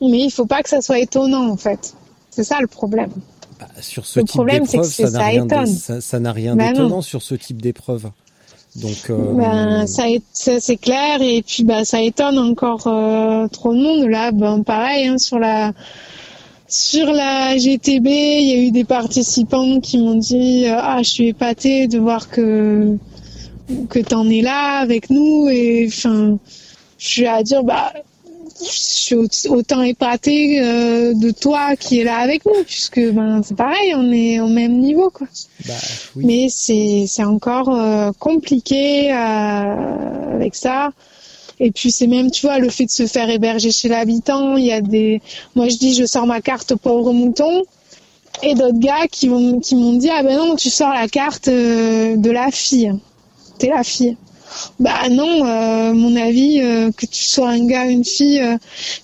[0.00, 1.94] Mais il faut pas que ça soit étonnant en fait.
[2.30, 3.10] C'est ça le problème.
[3.60, 7.22] Bah, sur ce le type d'épreuve, ça n'a rien, ça, ça rien bah d'étonnant sur
[7.22, 8.10] ce type d'épreuve.
[8.76, 9.34] Donc, euh...
[9.34, 14.08] ben, ça, ça c'est clair et puis bah ça étonne encore euh, trop de monde
[14.08, 14.32] là.
[14.32, 15.72] Ben pareil hein, sur la
[16.68, 21.10] sur la GTB, il y a eu des participants qui m'ont dit euh, ah je
[21.10, 22.96] suis épatée de voir que
[23.90, 26.38] que t'en es là avec nous et enfin
[26.96, 27.92] je suis à dire bah
[28.64, 33.56] je suis autant épatée euh, de toi qui est là avec nous puisque ben c'est
[33.56, 35.26] pareil on est au même niveau quoi.
[35.66, 35.74] Bah,
[36.16, 36.24] oui.
[36.26, 40.90] mais c'est encore euh, compliqué euh, avec ça.
[41.60, 44.64] Et puis c'est même tu vois le fait de se faire héberger chez l'habitant il
[44.64, 45.20] y a des
[45.54, 47.62] moi je dis je sors ma carte pauvre mouton
[48.42, 51.48] et d'autres gars qui vont qui m'ont dit ah ben non tu sors la carte
[51.48, 52.92] de la fille.
[53.58, 54.16] T'es la fille
[54.80, 58.56] bah non, euh, mon avis, euh, que tu sois un gars, une fille, euh,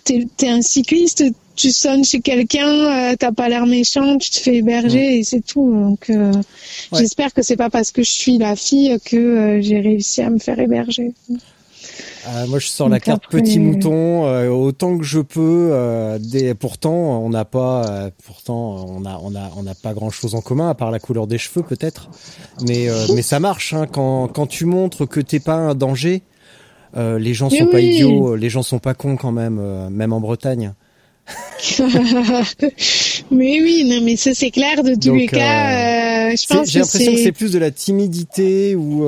[0.05, 1.25] t'es es un cycliste,
[1.59, 2.69] tu sonnes chez quelqu'un,
[3.13, 5.73] euh, t'as pas l'air méchant, tu te fais héberger et c'est tout.
[5.73, 6.99] Donc euh, ouais.
[7.01, 10.31] j'espère que c'est pas parce que je suis la fille que euh, j'ai réussi à
[10.31, 11.13] me faire héberger.
[12.29, 15.71] Euh, moi, je sors la carte petit mouton euh, autant que je peux.
[15.73, 16.55] Euh, des...
[16.55, 20.35] Pourtant, on n'a pas, euh, pourtant, on a, on a, on n'a pas grand chose
[20.35, 22.11] en commun à part la couleur des cheveux, peut-être.
[22.67, 26.23] Mais, euh, mais ça marche hein, quand, quand tu montres que t'es pas un danger.
[26.97, 27.73] les gens sont oui.
[27.73, 30.75] pas idiots, les gens sont pas cons quand même, même en Bretagne.
[33.31, 36.31] mais oui, non, mais ça c'est clair de tous Donc, les cas.
[36.35, 39.05] je pense j'ai l'impression que c'est plus de la timidité ou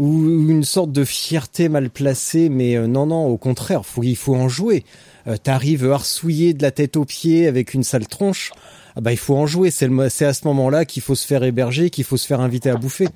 [0.00, 4.16] ou une sorte de fierté mal placée, mais euh, non, non, au contraire, faut, il
[4.16, 4.82] faut en jouer.
[5.26, 8.50] Euh, T'arrives arsouillé de la tête aux pieds avec une sale tronche,
[8.96, 9.70] ah bah il faut en jouer.
[9.70, 12.76] C'est à ce moment-là qu'il faut se faire héberger, qu'il faut se faire inviter à
[12.76, 13.08] bouffer.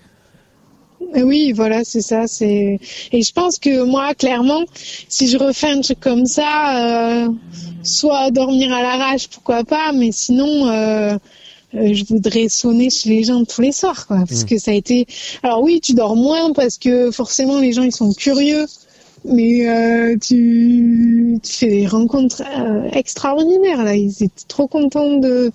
[1.15, 2.27] Oui, voilà, c'est ça.
[2.27, 2.79] C'est
[3.13, 4.65] et je pense que moi, clairement,
[5.09, 7.29] si je refais un truc comme ça, euh,
[7.83, 10.69] soit dormir à l'arrache, pourquoi pas, mais sinon.
[10.69, 11.17] Euh,
[11.75, 14.47] je voudrais sonner chez les gens tous les soirs, quoi, parce mmh.
[14.47, 15.07] que ça a été.
[15.43, 18.67] Alors oui, tu dors moins parce que forcément les gens ils sont curieux,
[19.25, 23.97] mais euh, tu, tu fais des rencontres euh, extraordinaires là.
[23.97, 25.51] Ils étaient trop contents de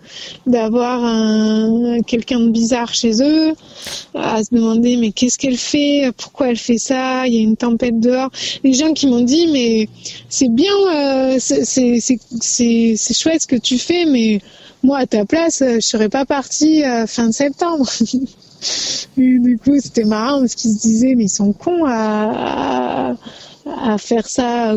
[0.48, 3.54] d'avoir un quelqu'un de bizarre chez eux,
[4.16, 7.28] à se demander mais qu'est-ce qu'elle fait, pourquoi elle fait ça?
[7.28, 8.32] Il y a une tempête dehors.
[8.64, 9.88] Les gens qui m'ont dit mais
[10.30, 14.42] c'est bien, euh, c'est c'est c'est chouette ce que tu fais, mais
[14.84, 17.90] moi à ta place, je serais pas partie euh, fin septembre.
[19.18, 23.16] Et du coup, c'était marrant parce qu'ils se disaient mais ils sont cons à,
[23.66, 24.76] à, à faire ça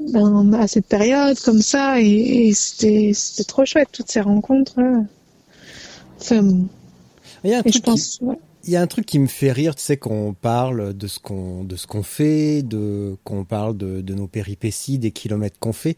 [0.00, 4.80] ben, à cette période comme ça et, et c'était c'était trop chouette toutes ces rencontres.
[4.80, 5.04] Là.
[6.20, 6.42] Enfin,
[7.44, 8.18] il y a un truc je pense.
[8.18, 8.24] Qui...
[8.24, 8.38] Ouais.
[8.64, 11.18] Il y a un truc qui me fait rire, tu sais, qu'on parle de ce
[11.18, 15.72] qu'on de ce qu'on fait, de qu'on parle de, de nos péripéties, des kilomètres qu'on
[15.72, 15.96] fait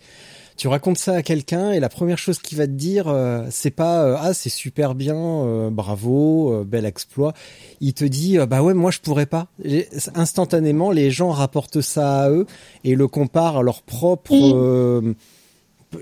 [0.56, 3.70] tu racontes ça à quelqu'un et la première chose qu'il va te dire, euh, c'est
[3.70, 7.32] pas euh, ah c'est super bien, euh, bravo, bel exploit.
[7.80, 9.48] Il te dit bah ouais moi je pourrais pas.
[9.64, 12.46] Et instantanément les gens rapportent ça à eux
[12.84, 14.34] et le comparent à leur propre.
[14.34, 15.14] Mmh.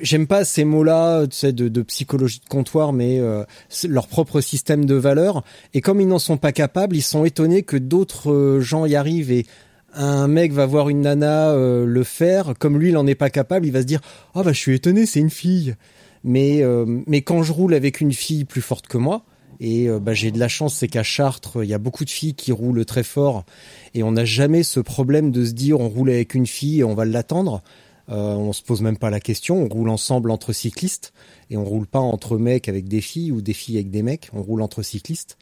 [0.03, 3.21] J'aime pas ces mots-là, tu sais, de, de, psychologie de comptoir, mais
[3.89, 5.43] leur propre système de valeurs.
[5.75, 9.33] Et comme ils n'en sont pas capables, ils sont étonnés que d'autres gens y arrivent
[9.33, 9.47] et
[9.95, 13.31] un mec va voir une nana euh, le faire, comme lui il en est pas
[13.31, 14.01] capable, il va se dire
[14.35, 15.75] ah oh, bah je suis étonné, c'est une fille.
[16.23, 19.25] Mais euh, mais quand je roule avec une fille plus forte que moi,
[19.59, 22.11] et euh, bah, j'ai de la chance, c'est qu'à Chartres il y a beaucoup de
[22.11, 23.45] filles qui roulent très fort,
[23.95, 26.85] et on n'a jamais ce problème de se dire on roule avec une fille et
[26.85, 27.63] on va l'attendre.
[28.13, 31.13] On se pose même pas la question, on roule ensemble entre cyclistes
[31.49, 34.31] et on roule pas entre mecs avec des filles ou des filles avec des mecs,
[34.33, 35.39] on roule entre cyclistes.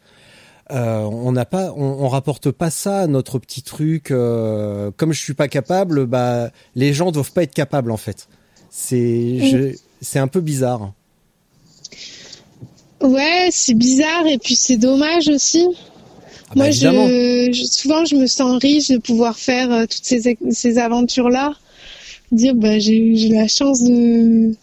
[0.71, 4.11] Euh, on n'a pas, on, on, rapporte pas ça à notre petit truc.
[4.11, 8.27] Euh, comme je suis pas capable, bah les gens doivent pas être capables en fait.
[8.69, 10.93] C'est, c'est un peu bizarre.
[13.01, 15.65] Ouais, c'est bizarre et puis c'est dommage aussi.
[16.49, 20.05] Ah bah Moi, je, je, souvent, je me sens riche de pouvoir faire euh, toutes
[20.05, 21.53] ces, ces aventures-là.
[22.31, 24.53] Dire, bah, j'ai la chance de,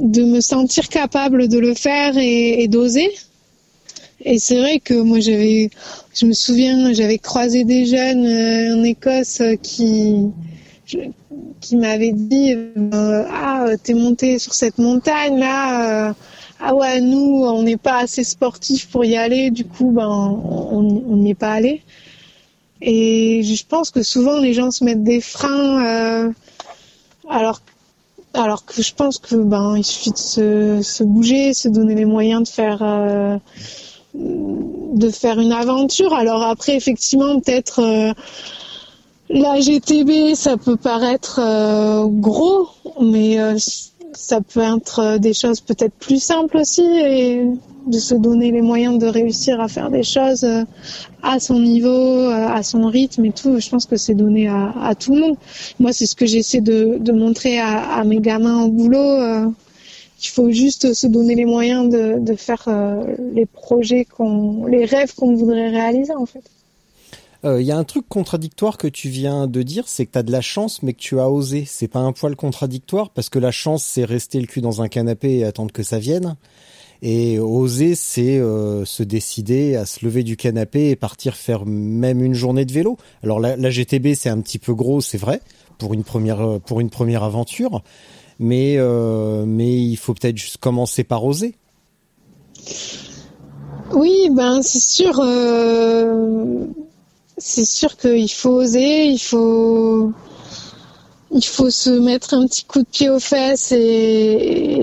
[0.00, 3.10] de me sentir capable de le faire et, et d'oser.
[4.24, 5.70] Et c'est vrai que moi j'avais,
[6.14, 10.30] je me souviens, j'avais croisé des jeunes euh, en Écosse qui,
[10.86, 10.98] je,
[11.60, 16.12] qui m'avaient dit euh, ah t'es monté sur cette montagne là, euh,
[16.60, 21.16] ah ouais nous on n'est pas assez sportifs pour y aller, du coup ben on
[21.16, 21.82] n'y est pas allé.
[22.80, 26.30] Et je pense que souvent les gens se mettent des freins, euh,
[27.28, 27.60] alors
[28.34, 32.04] alors que je pense que ben il suffit de se, se bouger, se donner les
[32.04, 33.38] moyens de faire euh,
[34.14, 36.12] de faire une aventure.
[36.14, 38.12] Alors après effectivement peut-être euh,
[39.28, 42.68] la GTB ça peut paraître euh, gros,
[43.00, 43.56] mais euh,
[44.12, 47.44] ça peut être des choses peut-être plus simples aussi et
[47.86, 50.64] de se donner les moyens de réussir à faire des choses euh,
[51.22, 53.58] à son niveau, euh, à son rythme et tout.
[53.58, 55.36] Je pense que c'est donné à, à, tout le monde.
[55.78, 59.52] Moi, c'est ce que j'essaie de, de, montrer à, à, mes gamins au boulot.
[60.24, 64.66] Euh, il faut juste se donner les moyens de, de faire euh, les projets qu'on,
[64.66, 66.42] les rêves qu'on voudrait réaliser en fait.
[67.42, 70.18] Il euh, y a un truc contradictoire que tu viens de dire, c'est que tu
[70.18, 71.64] as de la chance, mais que tu as osé.
[71.66, 74.88] C'est pas un poil contradictoire, parce que la chance, c'est rester le cul dans un
[74.88, 76.36] canapé et attendre que ça vienne.
[77.02, 82.24] Et oser, c'est euh, se décider à se lever du canapé et partir faire même
[82.24, 82.96] une journée de vélo.
[83.22, 85.42] Alors la, la GTB, c'est un petit peu gros, c'est vrai,
[85.76, 87.82] pour une première pour une première aventure,
[88.38, 91.54] mais euh, mais il faut peut-être juste commencer par oser.
[93.92, 95.20] Oui, ben c'est sûr.
[95.22, 96.66] Euh,
[97.38, 100.12] c'est sûr qu'il faut oser, il faut
[101.34, 104.76] il faut se mettre un petit coup de pied aux fesses et,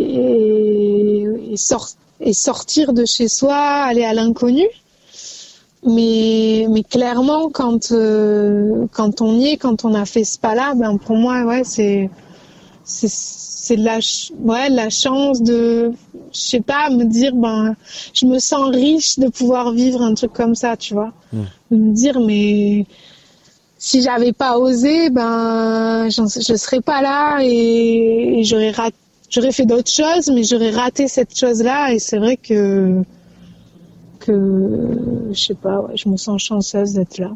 [1.56, 1.88] sort,
[2.20, 4.68] et sortir de chez soi, aller à l'inconnu.
[5.84, 10.76] Mais, mais clairement, quand, euh, quand on y est, quand on a fait ce pas-là,
[10.76, 12.10] ben pour moi, ouais, c'est,
[12.84, 14.00] c'est, de la,
[14.40, 15.92] ouais, la chance de,
[16.34, 17.76] je sais pas, me dire, ben,
[18.14, 21.14] je me sens riche de pouvoir vivre un truc comme ça, tu vois.
[21.32, 21.42] Mmh.
[21.72, 22.86] De me dire, mais,
[23.82, 28.96] si j'avais pas osé, ben je serais pas là et, et j'aurais raté,
[29.28, 33.02] j'aurais fait d'autres choses, mais j'aurais raté cette chose-là et c'est vrai que
[34.20, 37.32] que je sais pas, ouais, je me sens chanceuse d'être là.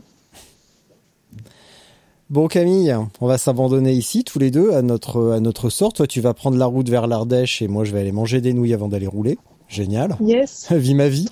[2.32, 5.94] Bon Camille, on va s'abandonner ici tous les deux à notre à notre sort.
[5.94, 8.54] Toi tu vas prendre la route vers l'Ardèche et moi je vais aller manger des
[8.54, 9.38] nouilles avant d'aller rouler.
[9.68, 10.16] Génial.
[10.22, 10.68] Yes.
[10.72, 11.28] Vie ma vie.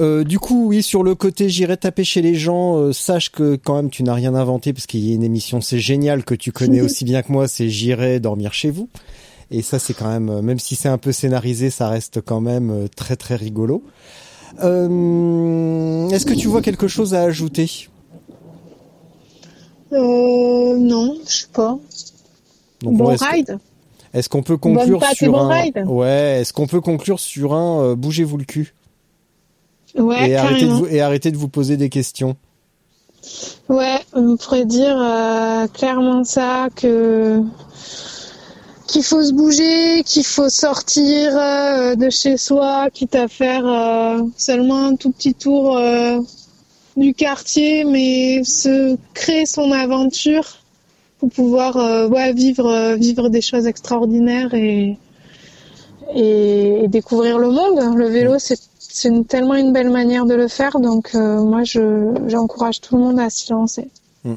[0.00, 2.78] Euh, du coup, oui, sur le côté, j'irai taper chez les gens.
[2.78, 5.60] Euh, sache que quand même, tu n'as rien inventé parce qu'il y a une émission,
[5.60, 7.48] c'est génial que tu connais aussi bien que moi.
[7.48, 8.88] C'est j'irai dormir chez vous.
[9.50, 12.88] Et ça, c'est quand même, même si c'est un peu scénarisé, ça reste quand même
[12.96, 13.84] très très rigolo.
[14.62, 17.88] Euh, Est-ce que tu vois quelque chose à ajouter?
[19.96, 21.78] Euh, Non, je sais pas.
[22.82, 23.58] Donc, bon ride.
[24.12, 25.84] Est-ce qu'on peut conclure sur bon un ride.
[25.86, 28.74] ouais Est-ce qu'on peut conclure sur un euh, bougez-vous le cul
[29.98, 30.30] Ouais.
[30.30, 32.36] Et arrêtez de vous et arrêtez de vous poser des questions.
[33.68, 37.42] Ouais, on pourrait dire euh, clairement ça que
[38.86, 43.64] qu'il faut se bouger, qu'il faut sortir euh, de chez soi, quitte à faire
[44.36, 45.78] seulement un tout petit tour
[46.96, 50.58] du quartier, mais se créer son aventure
[51.18, 54.98] pour pouvoir euh, ouais, vivre vivre des choses extraordinaires et,
[56.14, 57.96] et, et découvrir le monde.
[57.96, 62.80] Le vélo, c'est tellement une belle manière de le faire, donc euh, moi je j'encourage
[62.80, 63.88] tout le monde à s'y lancer.
[64.24, 64.34] Mm.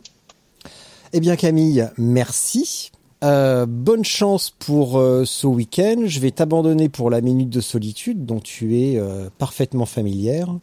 [1.14, 2.92] Eh bien Camille, merci.
[3.24, 6.04] Euh, bonne chance pour euh, ce week-end.
[6.06, 10.54] Je vais t'abandonner pour la minute de solitude dont tu es euh, parfaitement familière.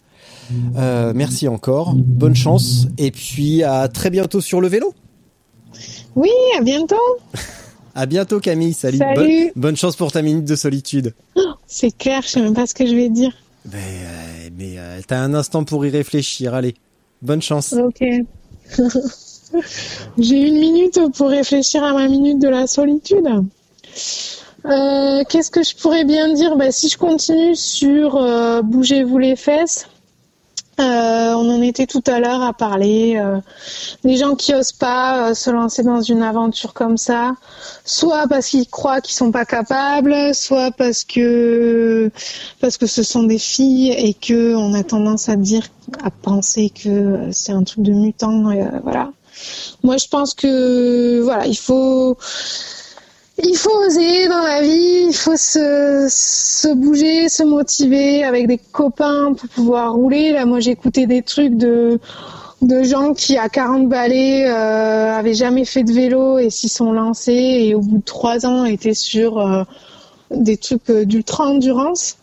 [1.15, 1.95] Merci encore.
[1.95, 2.87] Bonne chance.
[2.99, 4.95] Et puis à très bientôt sur le vélo.
[6.15, 6.97] Oui, à bientôt.
[7.95, 8.73] à bientôt Camille.
[8.73, 8.99] Salut.
[8.99, 9.17] Salut.
[9.17, 11.15] Bonne, bonne, chance pour ta minute de solitude.
[11.37, 13.33] Oh, C'est clair, je sais même pas ce que je vais dire.
[13.73, 14.77] Mais, mais
[15.07, 16.55] t'as un instant pour y réfléchir.
[16.55, 16.75] Allez,
[17.23, 17.75] bonne chance.
[17.75, 18.03] Ok.
[20.19, 23.29] J'ai une minute pour réfléchir à ma minute de la solitude.
[24.65, 26.57] Euh, Qu'est-ce que je pourrais bien dire?
[26.57, 29.87] Bah, Si je continue sur euh, Bougez-vous les fesses,
[30.79, 33.39] euh, on en était tout à l'heure à parler euh,
[34.05, 37.35] des gens qui osent pas euh, se lancer dans une aventure comme ça,
[37.85, 42.11] soit parce qu'ils croient qu'ils sont pas capables, soit parce que
[42.61, 45.67] parce que ce sont des filles et que on a tendance à dire
[46.03, 49.11] à penser que c'est un truc de mutant, euh, voilà.
[49.83, 52.17] Moi, je pense que voilà, il faut
[53.39, 58.59] il faut oser dans la vie, il faut se, se bouger, se motiver avec des
[58.59, 60.33] copains pour pouvoir rouler.
[60.33, 61.99] Là, moi, écouté des trucs de
[62.63, 66.91] de gens qui à 40 balais euh, avaient jamais fait de vélo et s'y sont
[66.91, 69.63] lancés et au bout de trois ans étaient sur euh,
[70.31, 72.17] des trucs d'ultra endurance.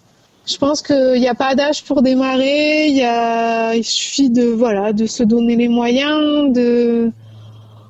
[0.46, 2.90] Je pense qu'il n'y a pas d'âge pour démarrer.
[2.90, 7.12] Y a, il suffit de voilà, de se donner les moyens, de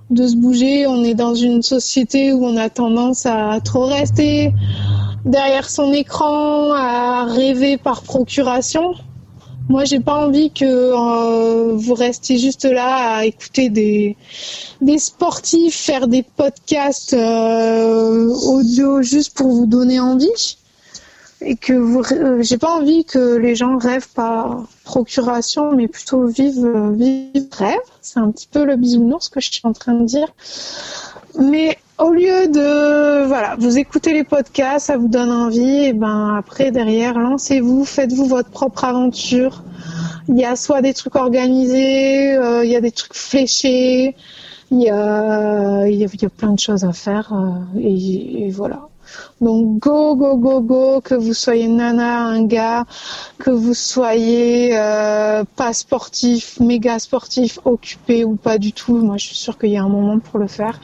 [0.10, 0.88] de se bouger.
[0.88, 4.54] On est dans une société où on a tendance à trop rester
[5.26, 8.94] derrière son écran, à rêver par procuration.
[9.70, 14.18] Moi, j'ai pas envie que euh, vous restiez juste là à écouter des
[14.82, 20.58] des sportifs faire des podcasts euh, audio juste pour vous donner envie
[21.44, 26.92] et que euh, j'ai pas envie que les gens rêvent par procuration mais plutôt vivent
[26.94, 27.80] vivent rêve.
[28.02, 30.28] C'est un petit peu le bisounours que je suis en train de dire.
[31.40, 36.36] Mais au lieu de voilà vous écoutez les podcasts ça vous donne envie et ben
[36.36, 39.64] après derrière lancez-vous faites-vous votre propre aventure.
[40.30, 44.16] Il y a soit des trucs organisés euh, il y a des trucs fléchés
[44.72, 48.88] il y a il y a, plein de choses à faire euh, et voilà
[49.42, 52.86] donc go, go, go, go, que vous soyez nana, un gars,
[53.38, 58.98] que vous soyez euh, pas sportif, méga sportif, occupé ou pas du tout.
[58.98, 60.80] Moi, je suis sûre qu'il y a un moment pour le faire.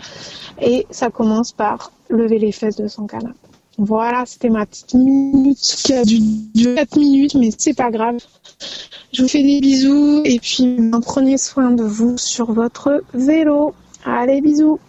[0.62, 3.38] Et ça commence par lever les fesses de son canapé.
[3.78, 6.20] Voilà, c'était ma petite minute qui a dû
[6.54, 8.18] durer 4 minutes, mais c'est pas grave.
[9.14, 13.74] Je vous fais des bisous et puis prenez soin de vous sur votre vélo.
[14.04, 14.80] Allez, bisous